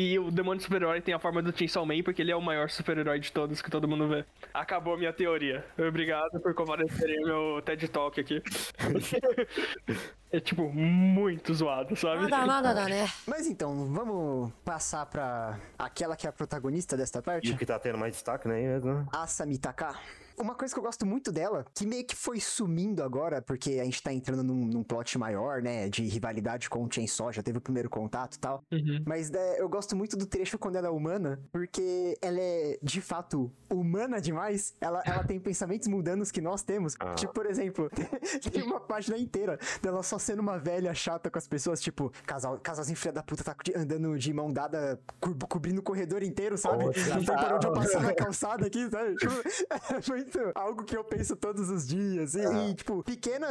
[0.00, 2.70] E o demônio super-herói tem a forma do Chainsaw Man, porque ele é o maior
[2.70, 4.24] super-herói de todos que todo mundo vê.
[4.54, 5.66] Acabou a minha teoria.
[5.76, 8.40] Obrigado por comparecerem meu TED Talk aqui.
[10.30, 12.30] é, tipo, muito zoado, sabe?
[12.30, 13.08] Nada, nada, nada, né?
[13.26, 17.50] Mas então, vamos passar pra aquela que é a protagonista desta parte?
[17.50, 18.80] E o que tá tendo mais destaque, né?
[19.12, 19.96] Asami Taka.
[20.38, 23.84] Uma coisa que eu gosto muito dela, que meio que foi sumindo agora, porque a
[23.84, 25.88] gente tá entrando num, num plot maior, né?
[25.88, 28.62] De rivalidade com o Chainsaw, já teve o primeiro contato e tal.
[28.72, 29.02] Uhum.
[29.06, 33.00] Mas é, eu gosto muito do trecho quando ela é humana, porque ela é, de
[33.00, 34.74] fato, humana demais.
[34.80, 36.94] Ela, ela tem pensamentos mundanos que nós temos.
[37.00, 37.14] Ah.
[37.14, 37.90] Tipo, por exemplo,
[38.52, 42.58] tem uma página inteira dela só sendo uma velha chata com as pessoas, tipo, casal,
[42.58, 46.84] casalzinho filha da puta tá andando de mão dada, co- cobrindo o corredor inteiro, sabe?
[46.84, 49.14] Não tem pra onde eu passar na calçada aqui, sabe?
[49.16, 49.32] Tipo,
[49.70, 50.00] é
[50.36, 52.34] muito algo que eu penso todos os dias.
[52.34, 52.68] E, Ah.
[52.68, 53.48] e, tipo, pequena,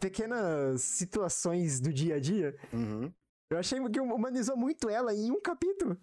[0.00, 2.56] pequenas situações do dia a dia.
[2.72, 3.12] Uhum.
[3.50, 5.96] Eu achei que humanizou muito ela em um capítulo.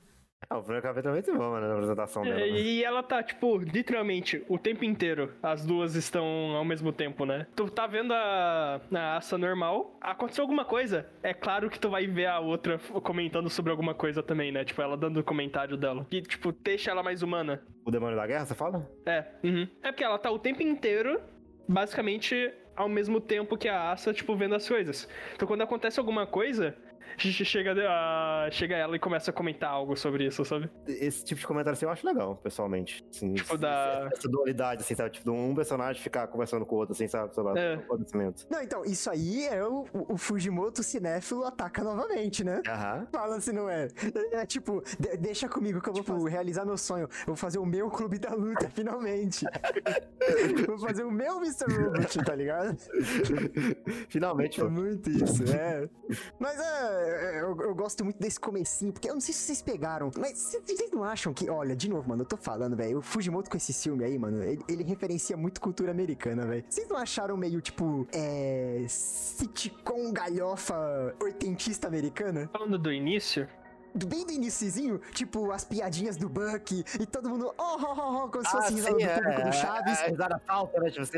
[0.49, 2.39] Ah, o primeiro capítulo é muito bom, mano, a apresentação dela.
[2.41, 2.59] É, né?
[2.59, 6.25] E ela tá, tipo, literalmente, o tempo inteiro, as duas estão
[6.55, 7.47] ao mesmo tempo, né?
[7.55, 12.07] Tu tá vendo a, a Asa normal, aconteceu alguma coisa, é claro que tu vai
[12.07, 14.65] ver a outra comentando sobre alguma coisa também, né?
[14.65, 16.05] Tipo, ela dando o comentário dela.
[16.09, 17.61] Que, tipo, deixa ela mais humana.
[17.85, 18.89] O Demônio da Guerra, você fala?
[19.05, 19.67] É, uhum.
[19.81, 21.21] É porque ela tá o tempo inteiro,
[21.67, 25.07] basicamente, ao mesmo tempo que a Asa, tipo, vendo as coisas.
[25.33, 26.75] Então, quando acontece alguma coisa,
[27.17, 30.69] chega, a, chega ela e começa a comentar algo sobre isso, sabe?
[30.87, 33.05] Esse tipo de comentário assim eu acho legal, pessoalmente.
[33.09, 35.11] Assim, Tipo, esse- da- Essa dualidade, assim, sabe?
[35.11, 37.33] Tipo, de um personagem ficar conversando com o outro, assim, sabe?
[37.35, 37.75] Sobre É.
[37.77, 38.45] o acontecimento.
[38.49, 42.61] Não, então, isso aí é o, o Fujimoto cinéfilo ataca novamente, né?
[42.67, 43.07] Aham.
[43.11, 43.87] Fala se não é.
[44.31, 47.03] É, é tipo, de- deixa comigo que eu vou Tipo, fazer- realizar meu sonho.
[47.21, 49.45] Eu vou fazer o meu clube da luta, finalmente.
[50.67, 51.65] vou fazer o meu Mr.
[51.71, 52.77] Robot, tá ligado?
[54.09, 55.87] Finalmente, É muito isso, é.
[56.39, 59.61] Mas é, é, eu, eu gosto muito desse comecinho, porque eu não sei se vocês
[59.61, 63.01] pegaram, mas vocês não acham que, olha, de novo, mano, eu tô falando, velho, o
[63.01, 66.63] Fujimoto com esse filme aí, mano, ele, ele referencia muito cultura americana, velho.
[66.69, 68.85] Vocês não acharam meio, tipo, é...
[68.87, 72.49] sitcom galhofa oitentista americana?
[72.51, 73.47] Falando do início,
[73.93, 78.29] bem do iniciozinho, tipo, as piadinhas do Bucky, e todo mundo, oh, oh, oh, oh,
[78.29, 79.99] como se fosse risada do público do Chaves.
[79.99, 80.89] É, é, risada falta, né?
[80.89, 81.17] Tipo assim.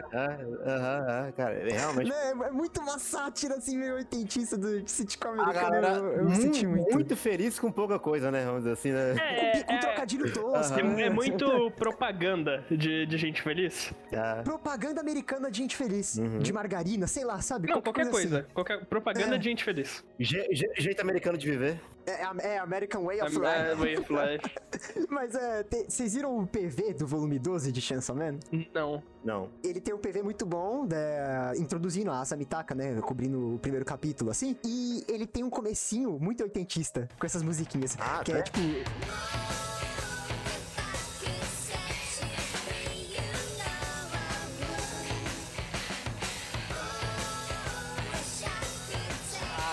[0.65, 1.53] ah, cara.
[1.69, 2.09] é Realmente.
[2.09, 2.29] Né?
[2.47, 5.53] É muito uma sátira, assim, meio oitentista do sitcom A americano.
[5.71, 6.91] galera eu, eu mu- senti muito.
[6.93, 8.43] muito feliz com pouca coisa, né?
[8.45, 9.15] Vamos dizer assim, né?
[9.19, 10.79] é, com, com trocadilho tosco.
[10.79, 11.03] é, né?
[11.03, 13.91] é muito propaganda de, de gente feliz.
[14.15, 16.17] Ah, Propaganda americana de gente feliz.
[16.17, 16.39] Uhum.
[16.39, 17.69] De margarina, sei lá, sabe?
[17.69, 18.39] Não, qualquer coisa.
[18.39, 18.47] assim.
[18.53, 19.37] Qualquer propaganda É.
[19.37, 20.03] de gente feliz.
[20.19, 21.79] je- je- jeito americano de viver.
[22.05, 23.75] É, é American Way of Life.
[23.81, 25.07] way of life.
[25.09, 28.39] Mas é, te- vocês viram o PV do volume 12 de Chainsaw Man?
[28.73, 29.03] Não.
[29.23, 29.49] Não.
[29.63, 34.31] Ele tem um PV muito bom, né, introduzindo a Asamitaka, né, cobrindo o primeiro capítulo,
[34.31, 34.57] assim.
[34.65, 37.95] E ele tem um comecinho muito oitentista, com essas musiquinhas.
[37.99, 38.39] Ah, que tá.
[38.39, 38.59] é tipo...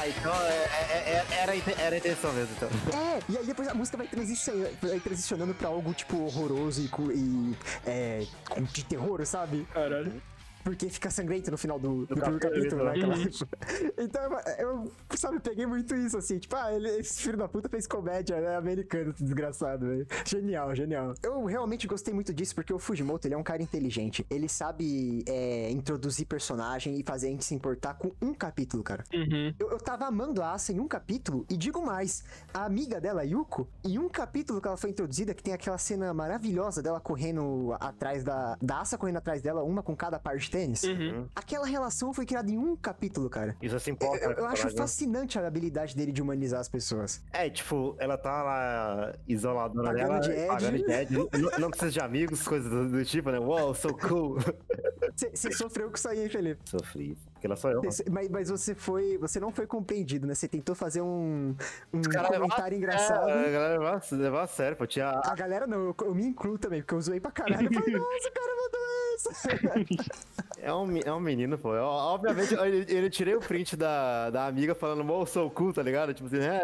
[0.01, 2.69] Ah, então é- é- é- era, a inte- era a intenção mesmo, então.
[2.99, 6.91] É, e aí depois a música vai, transici- vai transicionando pra algo, tipo, horroroso e,
[7.15, 8.27] e é,
[8.73, 9.67] de terror, sabe?
[9.75, 10.23] Caralho.
[10.65, 12.91] Porque fica sangrento no final do, do Do primeiro capítulo, capítulo, né?
[12.91, 14.23] aquela- Então,
[14.59, 16.39] eu, sabe, peguei muito isso, assim.
[16.39, 18.57] Tipo, ah, ele, esse filho da puta fez comédia, né?
[18.57, 20.07] Americano, esse desgraçado, velho.
[20.27, 21.15] Genial, genial.
[21.23, 24.27] Eu realmente gostei muito disso, porque o Fujimoto, ele é um cara inteligente.
[24.31, 29.05] Ele sabe é, introduzir personagem e fazer a gente se importar com um capítulo, cara.
[29.13, 29.55] Uhum.
[29.59, 33.25] Eu, eu tava amando a Asa em um capítulo, e digo mais, a amiga dela,
[33.25, 37.75] Yuko, em um capítulo que ela foi introduzida, que tem aquela cena maravilhosa dela correndo
[37.81, 38.57] atrás da.
[38.61, 40.83] Da Asa correndo atrás dela, uma com cada par de tênis.
[40.83, 41.27] Uhum.
[41.35, 43.57] Aquela relação foi criada em um capítulo, cara.
[43.63, 44.25] Isso se Eu, importa.
[44.25, 44.73] eu- eu acho né?
[44.77, 47.23] fascinante a habilidade dele de humanizar as pessoas.
[47.33, 50.47] É, tipo, ela tá lá isoladona Pagando dela, de Ed.
[50.49, 51.29] pagando de Ed, não,
[51.59, 53.39] não precisa de amigos, coisas do, do tipo, né?
[53.39, 54.39] Uou, so cool.
[55.35, 56.61] Você sofreu com isso aí, hein, Felipe?
[56.69, 57.17] Sofri.
[57.37, 57.91] Aquela sou eu.
[57.91, 59.17] Cê- Mas, mas você foi.
[59.19, 60.35] Você não foi compreendido, né?
[60.35, 61.55] Você tentou fazer um,
[61.93, 63.29] um comentário engraçado.
[63.29, 64.87] É, a galera levava, levava a sério, pô.
[64.87, 67.67] Tinha A galera não, eu, eu me incluo também, porque eu zoei pra caralho.
[67.67, 68.81] Eu falei, nossa, o cara mandou
[69.21, 70.11] isso.
[70.63, 71.75] É um, é um menino, pô.
[71.75, 75.83] Eu- obviamente, eu, eu tirei o print da, da amiga falando, mo, sou cool, tá
[75.83, 76.13] ligado?
[76.13, 76.61] Tipo assim, é.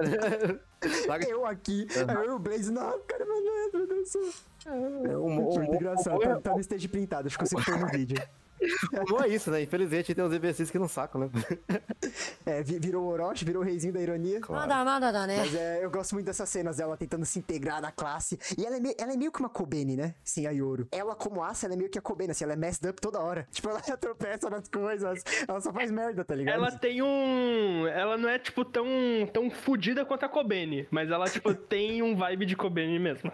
[1.07, 1.27] Saca?
[1.27, 4.23] eu aqui, aí eu e o Blaze, não, o cara mandou, meu Deus do céu.
[4.67, 7.87] É, o, Muito mo- engraçado, tá, tá no stage printado, acho que você foi no
[7.89, 8.23] vídeo.
[9.07, 9.63] Como é isso, né?
[9.63, 11.31] Infelizmente tem uns imbecis que não sacam, né?
[12.45, 14.39] É, virou Orochi, virou o reizinho da ironia.
[14.49, 15.39] Nada, nada, nada, né?
[15.39, 18.39] Mas é, eu gosto muito dessas cenas dela tentando se integrar na classe.
[18.57, 20.15] E ela é, meio, ela é meio que uma Kobeni, né?
[20.23, 20.87] Sim, a Yoro.
[20.93, 23.19] Ela, como aça, ela é meio que a Kobeni, assim, ela é messed up toda
[23.19, 23.49] hora.
[23.57, 26.55] Tipo, ela tropeça nas coisas, ela só faz merda, tá ligado?
[26.55, 27.87] Ela tem um.
[27.89, 28.87] Ela não é, tipo, tão,
[29.33, 33.33] tão fodida quanto a Kobeni, mas ela, tipo, tem um vibe de Kobeni mesmo.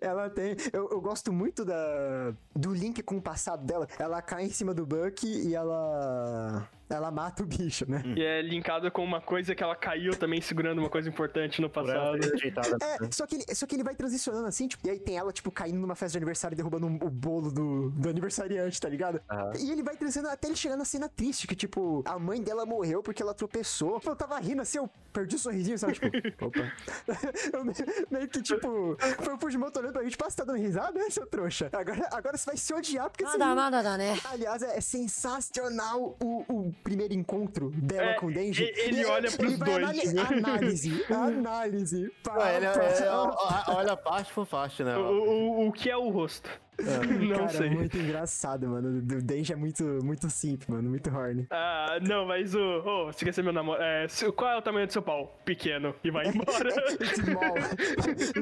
[0.00, 0.56] ela tem.
[0.72, 3.86] Eu, eu gosto muito da, do link com o passado dela.
[3.98, 8.02] Ela cai em cima do Buck e ela ela mata o bicho, né?
[8.16, 11.70] E é linkada com uma coisa que ela caiu também segurando uma coisa importante no
[11.70, 12.18] passado.
[12.18, 15.32] É, só que, ele, só que ele vai transicionando assim, tipo, e aí tem ela,
[15.32, 18.88] tipo, caindo numa festa de aniversário e derrubando um, o bolo do, do aniversariante, tá
[18.88, 19.20] ligado?
[19.30, 19.52] Uhum.
[19.60, 22.66] E ele vai transicionando até ele chegando na cena triste, que, tipo, a mãe dela
[22.66, 24.00] morreu porque ela tropeçou.
[24.04, 25.94] Eu tava rindo assim, eu perdi o sorrisinho, sabe?
[25.94, 26.06] Tipo,
[26.46, 26.72] opa.
[27.52, 27.64] eu
[28.10, 30.98] meio que, tipo, foi o Fujimoto olhando pra mim, tipo, ah, você tá dando risada,
[30.98, 31.68] né, seu trouxa?
[31.72, 33.38] Agora, agora você vai se odiar porque você.
[33.38, 34.18] Nada, nada, né?
[34.24, 38.64] Aliás, é, é sensacional o, o primeiro encontro dela É, com o Denji.
[38.76, 40.16] ele E olha pros ele dois?
[40.20, 42.12] Análise, análise.
[42.22, 42.82] pá, ele, pá.
[42.82, 44.96] é, ó, olha parte por parte, né?
[44.96, 46.50] O, o, o que é o rosto?
[46.80, 47.68] Não Cara, sei.
[47.68, 48.88] muito engraçado, mano.
[49.00, 50.88] O Denji é muito, muito simp, mano.
[50.88, 51.46] Muito horny.
[51.50, 52.58] Ah, não, mas o.
[52.58, 53.84] Ô, você quer ser meu namorado?
[53.84, 55.38] É, qual é o tamanho do seu pau?
[55.44, 55.94] Pequeno.
[56.02, 56.70] E vai embora.
[57.16, 57.56] Small.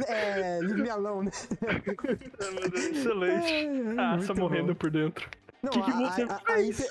[0.06, 1.30] é, leave me alone.
[2.76, 3.98] Excelente.
[3.98, 4.42] Ah, Muito só bom.
[4.42, 5.28] morrendo por dentro.
[5.62, 6.40] Não, Que que a, você a-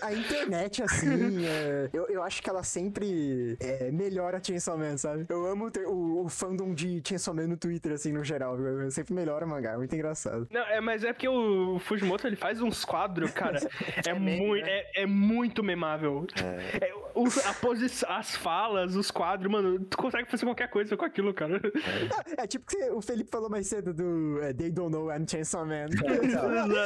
[0.04, 1.08] a- a internet, assim,
[1.48, 5.26] é, eu, eu acho que ela sempre é, melhora Chainsaw Man, sabe?
[5.30, 8.58] Eu amo ter o, o fandom de Chainsaw Man no Twitter, assim, no geral.
[8.58, 8.90] viu?
[8.92, 10.48] Sempre melhora o mangá, é muito engraçado.
[10.52, 13.58] Não, é, mas é porque o Fujimoto ele faz uns quadros, cara.
[14.06, 14.72] É, meme, muito, né?
[14.72, 16.26] é, é muito memável.
[16.82, 21.04] É, os- a posi- as falas, os quadros, mano, tu consegue fazer qualquer coisa com
[21.06, 21.60] aquilo, cara.
[22.38, 25.66] É tipo que o Felipe falou mais cedo do é, They Don't Know I'm Chainsaw
[25.66, 25.88] Man.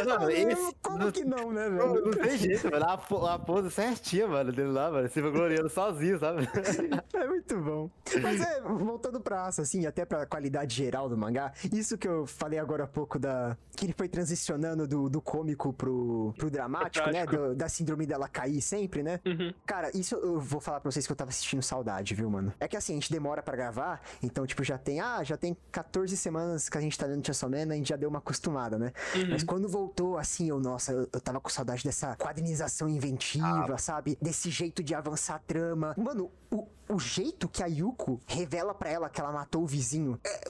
[0.08, 2.06] Não, esse- Como que não, né, Não, velho?
[2.06, 2.86] não tem jeito, mano.
[2.86, 5.10] A, a pose certinha, mano, dele lá, mano.
[5.10, 6.48] Se gloriando sozinho, sabe?
[7.14, 7.90] É muito bom.
[8.22, 12.26] Mas é, voltando pra Asa, assim, até pra qualidade geral do mangá, isso que eu
[12.26, 13.56] falei agora há pouco da.
[13.76, 17.26] Que ele foi transicionando do, do cômico pro, pro dramático, né?
[17.26, 17.50] Trágico.
[17.50, 19.20] do- da síndrome dela cair sempre, né?
[19.26, 19.54] Uhum.
[19.66, 22.54] Cara, isso eu vou falar pra vocês que eu tava assistindo saudade, viu, mano?
[22.60, 25.00] É que assim, a gente demora pra gravar, então, tipo, já tem.
[25.00, 27.96] Ah, já tem 14 semanas que a gente tá dando Chainsaw Man, a gente já
[27.96, 28.92] deu uma acostumada, né?
[29.30, 34.18] Mas quando voltou, assim, eu, nossa, eu, eu tava com saudade dessa quadrinização inventiva, sabe?
[34.22, 35.96] Desse jeito de avançar a trama.
[35.98, 40.20] Mano, o, o jeito que a Yuko revela pra ela que ela matou o vizinho.
[40.26, 40.42] é,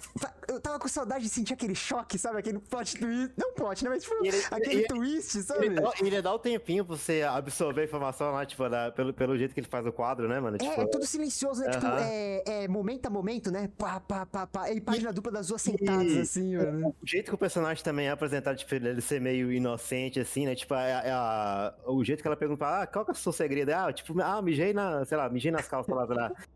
[0.54, 2.40] eu tava com saudade de sentir aquele choque, sabe?
[2.40, 3.34] Aquele plot twist.
[3.38, 3.90] Não plot, né?
[3.90, 5.66] Mas tipo, ele- aquele e- twist, sabe?
[5.68, 9.14] Ele dá, ele dá o tempinho pra você absorver a informação lá, tipo, da- pelo,
[9.14, 10.58] pelo jeito que ele faz o quadro, né, mano?
[10.58, 11.70] É, Tipo, é tudo silencioso, né?
[11.72, 13.70] Tipo, é, é momento a momento, né?
[13.78, 14.70] Pá, pá, pá, pá.
[14.72, 16.96] E página dupla das duas sentadas, E- assim, mano.
[17.02, 20.56] O jeito que o personagem também é apresentado, tipo, ele ser meio inocente, assim, né?
[20.56, 23.32] Tipo, é, é a- o jeito que ela pergunta, ah, qual que é o seu
[23.32, 23.70] segredo?
[23.72, 26.16] Ah, tipo, ah, mijei na, sei lá, mijei nas calças lá, sei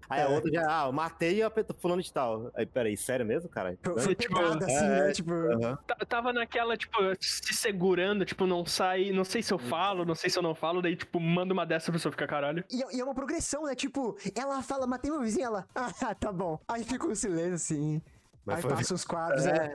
[0.09, 0.27] Aí a É.
[0.27, 2.51] outra já, ah, eu matei a fulano de tal.
[2.55, 3.77] Aí, peraí, sério mesmo, cara?
[3.81, 5.11] Foi, tipo, pegada, assim, é, né?
[5.11, 5.31] Tipo.
[5.87, 9.11] Tá- Tava naquela, tipo, se segurando, tipo, não sai.
[9.11, 11.65] Não sei se eu falo, não sei se eu não falo, daí, tipo, manda uma
[11.65, 12.63] dessa a pessoa fica caralho.
[12.71, 13.73] E, é- e é uma progressão, né?
[13.75, 16.59] Tipo, ela fala, matei meu vizinho, ela, ah, tá bom.
[16.67, 18.01] Aí fica um silêncio, assim.
[18.45, 19.73] Mas aí foi- passa os quadros, é.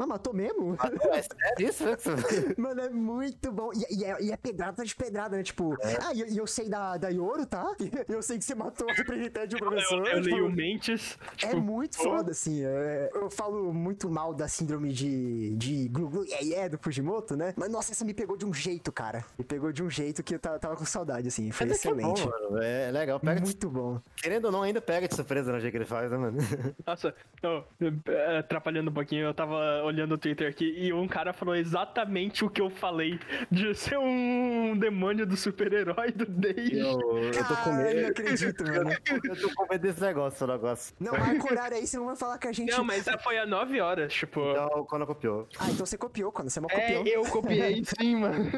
[0.00, 0.76] Mas matou mesmo?
[1.12, 1.84] É sério isso?
[1.84, 3.70] né, você- Mano, é muito bom.
[3.74, 5.42] E, e é, e é pedrada de pedrada, né?
[5.42, 7.66] Tipo, ah, e eu, eu sei da, da Yoro, tá?
[8.08, 9.98] Eu sei que você matou a representante de um professor.
[10.06, 11.18] Eu, eu tipo, leio mentes.
[11.42, 12.04] É Tipo, muito pô.
[12.04, 12.64] foda, assim.
[12.64, 17.36] é- eu falo muito mal da síndrome de, de glu glu yeah, yeah do Fujimoto,
[17.36, 17.52] né?
[17.56, 19.22] Mas nossa, essa me pegou de um jeito, cara.
[19.38, 21.50] Me pegou de um jeito que eu tava, tava com saudade, assim.
[21.50, 22.26] Foi Mas é que é bom, excelente.
[22.50, 22.62] mano.
[22.62, 23.20] É legal.
[23.20, 24.00] Pega de- muito bom.
[24.16, 26.38] Querendo ou não, ainda pega de surpresa no jeito que ele faz, né, mano?
[26.86, 27.64] Nossa, eu,
[28.06, 32.44] eh, atrapalhando um pouquinho, eu tava olhando o Twitter aqui e um cara falou exatamente
[32.44, 33.18] o que eu falei
[33.50, 36.70] de ser um demônio do super-herói do Day.
[36.72, 38.06] Eu, eu tô com Caralho, não medo.
[38.10, 38.90] acredito, mano.
[39.24, 40.94] Eu tô com medo desse negócio, negócio.
[40.98, 42.70] Não, marca o horário aí, você não vai falar que a gente...
[42.70, 44.40] Não, mas já foi há 9 horas, tipo.
[44.50, 45.46] Então, quando copiou.
[45.58, 47.06] Ah, então você copiou, quando você é mó É, copião.
[47.06, 48.50] eu copiei sim, mano.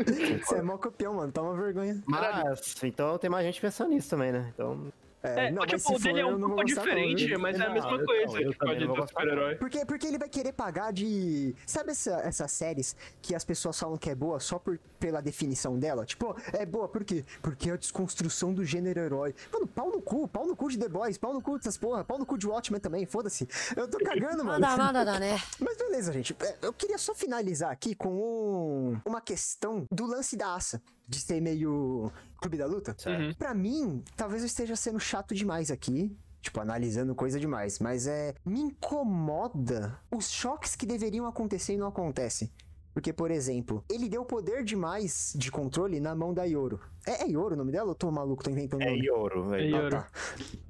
[0.44, 1.32] Você é mó copião, mano.
[1.32, 2.02] Toma vergonha.
[2.06, 4.50] Mas, então tem mais gente pensando nisso também, né?
[4.54, 4.92] Então,
[5.22, 7.70] é, não, tipo, mas o dele for, é um pouco diferente, não, mas é a
[7.70, 9.54] mesma coisa, eu, tipo, de super-herói.
[9.54, 11.54] Porque, porque ele vai querer pagar de...
[11.64, 15.78] Sabe essa, essas séries que as pessoas falam que é boa só por, pela definição
[15.78, 16.04] dela?
[16.04, 17.24] Tipo, é boa por quê?
[17.40, 19.34] Porque é a desconstrução do gênero herói.
[19.52, 22.04] Mano, pau no cu, pau no cu de The Boys, pau no cu dessas porra,
[22.04, 23.48] pau no cu de Watchmen também, foda-se.
[23.76, 24.58] Eu tô cagando, mano.
[24.58, 25.40] Nada, nada, nada, né?
[25.60, 26.36] Mas beleza, gente.
[26.40, 30.82] É, eu queria só finalizar aqui com um, uma questão do lance da aça.
[31.08, 32.96] De ser meio clube da luta.
[33.06, 33.34] Uhum.
[33.34, 36.16] Pra mim, talvez eu esteja sendo chato demais aqui.
[36.40, 37.78] Tipo, analisando coisa demais.
[37.78, 38.34] Mas é.
[38.44, 42.50] Me incomoda os choques que deveriam acontecer e não acontecem.
[42.94, 46.80] Porque, por exemplo, ele deu poder demais de controle na mão da Yoro.
[47.06, 47.90] É, é Yoro o nome dela?
[47.90, 49.06] Eu tô maluco, tô inventando o é nome.
[49.06, 49.74] Yoro, velho.
[49.74, 49.96] É Ah, Yoro.
[49.96, 50.06] tá.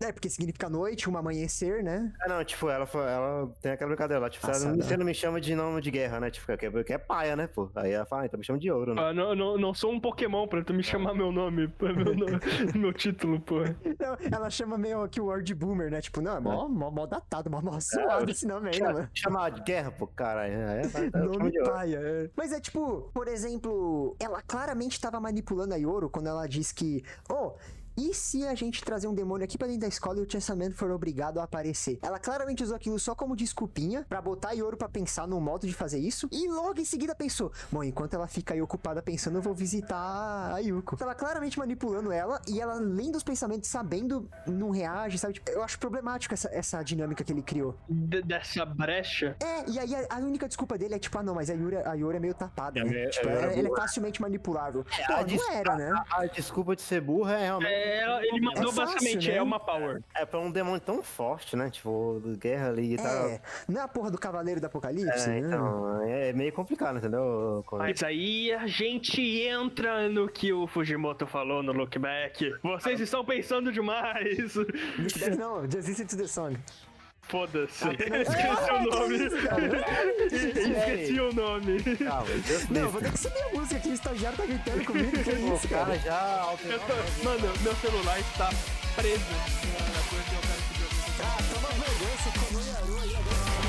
[0.01, 2.13] É, porque significa noite, um amanhecer, né?
[2.23, 5.41] Ah, não, tipo, ela, ela tem aquela brincadeira lá, tipo, ela, você não me chama
[5.41, 6.31] de nome de guerra, né?
[6.31, 7.71] Tipo, que é, que é paia, né, pô?
[7.75, 9.03] Aí ela fala, ah, então me chama de ouro, né?
[9.03, 12.41] Ah, não, não, não sou um Pokémon pra tu me chamar meu nome, meu, nome,
[12.75, 13.57] meu título, pô.
[13.59, 16.01] Não, ela chama meio que o word boomer, né?
[16.01, 19.11] Tipo, não, é mó, mó, mó datado, mó, mó suado esse nome aí, né, mano?
[19.13, 20.55] Chamar de guerra, pô, caralho.
[20.55, 22.01] Aí, vai, vai, chama Nome paia.
[22.37, 27.05] Mas é tipo, por exemplo, ela claramente tava manipulando a Yoro quando ela diz que,
[27.31, 27.55] oh.
[27.97, 30.71] E se a gente trazer um demônio aqui pra dentro da escola e o Chansaman
[30.73, 31.99] for obrigado a aparecer?
[32.03, 35.67] Ela claramente usou aquilo só como desculpinha pra botar a Yoro pra pensar no modo
[35.67, 36.29] de fazer isso.
[36.33, 40.55] E logo em seguida pensou: Bom, enquanto ela fica aí ocupada pensando, eu vou visitar
[40.55, 40.97] a Yuko.
[40.97, 45.35] Tava claramente manipulando ela e ela, além dos pensamentos, sabendo, não reage, sabe?
[45.35, 47.77] Tipo, eu acho problemático essa, essa dinâmica que ele criou.
[47.89, 49.37] De- dessa brecha.
[49.41, 51.77] É, e aí a, a única desculpa dele é tipo, ah não, mas a Yuri,
[51.77, 53.05] a Yuri é meio tapada, É, né?
[53.05, 54.85] é, tipo, é, ela, é ela é facilmente manipulável.
[54.85, 55.93] Pô, a não era, né?
[56.11, 57.82] A, a desculpa de ser burra é realmente.
[57.83, 59.37] É, ele mandou fácil, basicamente, né?
[59.37, 60.03] é uma power.
[60.15, 61.71] É pra um demônio tão forte, né?
[61.71, 63.29] Tipo, do guerra ali e tal.
[63.29, 65.39] É, não é a porra do Cavaleiro do Apocalipse, É, né?
[65.41, 67.65] então, é meio complicado, entendeu?
[67.73, 72.55] Mas aí a gente entra no que o Fujimoto falou no Look Back.
[72.63, 74.55] Vocês estão pensando demais.
[74.55, 76.57] Look Back não, Just Listen to the Song.
[77.23, 77.85] Foda-se.
[77.89, 79.17] Esqueci o nome.
[80.27, 81.77] Esqueci o nome.
[82.71, 85.55] Não, vou ter que subir a música aqui, o estagiário tá gritando comigo, que é
[85.55, 86.55] isso, cara já
[87.23, 88.51] Mano, meu celular está
[88.97, 89.23] preso.
[91.25, 93.62] Ah, toma vergonha, você comeu Yaru aí agora.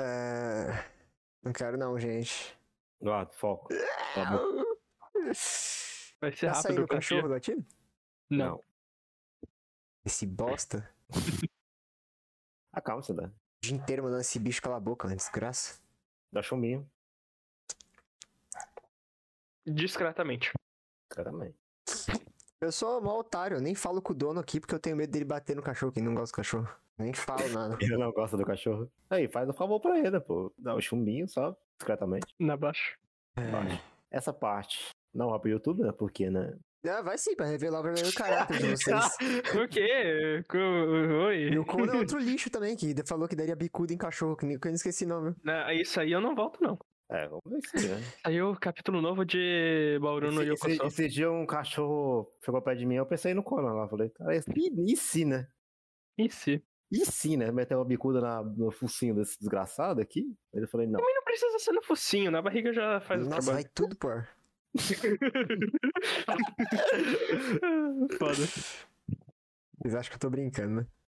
[0.00, 0.84] É...
[1.42, 2.56] Não quero não, gente.
[3.00, 3.68] Guarda, foco.
[4.14, 4.64] Tá bom.
[6.20, 6.84] Vai ser Já rápido.
[6.84, 7.64] o cachorro do ativo?
[8.28, 8.62] Não.
[10.04, 10.88] Esse bosta.
[12.72, 13.24] Ah, calma, você dá.
[13.26, 15.16] O dia inteiro mandando esse bicho calar a boca, né?
[15.16, 15.80] Desgraça.
[16.32, 16.88] Dá chumbinho.
[19.66, 20.52] Discretamente.
[21.08, 21.58] Claramente.
[22.60, 25.10] Eu sou mó otário, eu nem falo com o dono aqui porque eu tenho medo
[25.10, 26.68] dele bater no cachorro, que não gosta do cachorro.
[27.00, 27.78] Nem falo nada.
[27.80, 28.90] Ele não gosta do cachorro.
[29.08, 30.52] Aí, faz um favor pra ele, pô.
[30.58, 32.26] Dá o chumbinho só, discretamente.
[32.38, 32.94] Na baixa.
[33.36, 33.80] É.
[34.10, 35.92] Essa parte não vai pro YouTube, né?
[35.92, 36.56] Porque, né?
[36.86, 39.16] Ah, vai sim, pra revelar o verdadeiro caráter de vocês.
[39.52, 40.44] Por quê?
[41.26, 41.50] Oi.
[41.52, 44.46] E o Conan é outro lixo também, que falou que daria bicuda em cachorro, que
[44.46, 45.34] eu não esqueci o nome.
[45.42, 46.78] Não, isso aí eu não volto, não.
[47.10, 47.96] É, vamos ver se né?
[48.22, 50.86] Saiu o capítulo novo de Bauru no esse, esse, Yokoso.
[50.86, 53.88] esse dia um cachorro chegou perto de mim, eu pensei no Conan lá.
[53.88, 55.48] Falei, cara, e, e se, né?
[56.16, 56.62] E se?
[56.90, 57.52] E se, né?
[57.52, 60.34] Meter uma bicuda na- no focinho desse desgraçado aqui?
[60.54, 60.98] Aí eu falei, não.
[60.98, 63.70] Também não precisa ser no focinho, na barriga já faz o Nossa, vai trabalho.
[63.74, 64.26] tudo por.
[68.18, 68.34] Foda.
[69.78, 70.86] Vocês acham que eu tô brincando, né?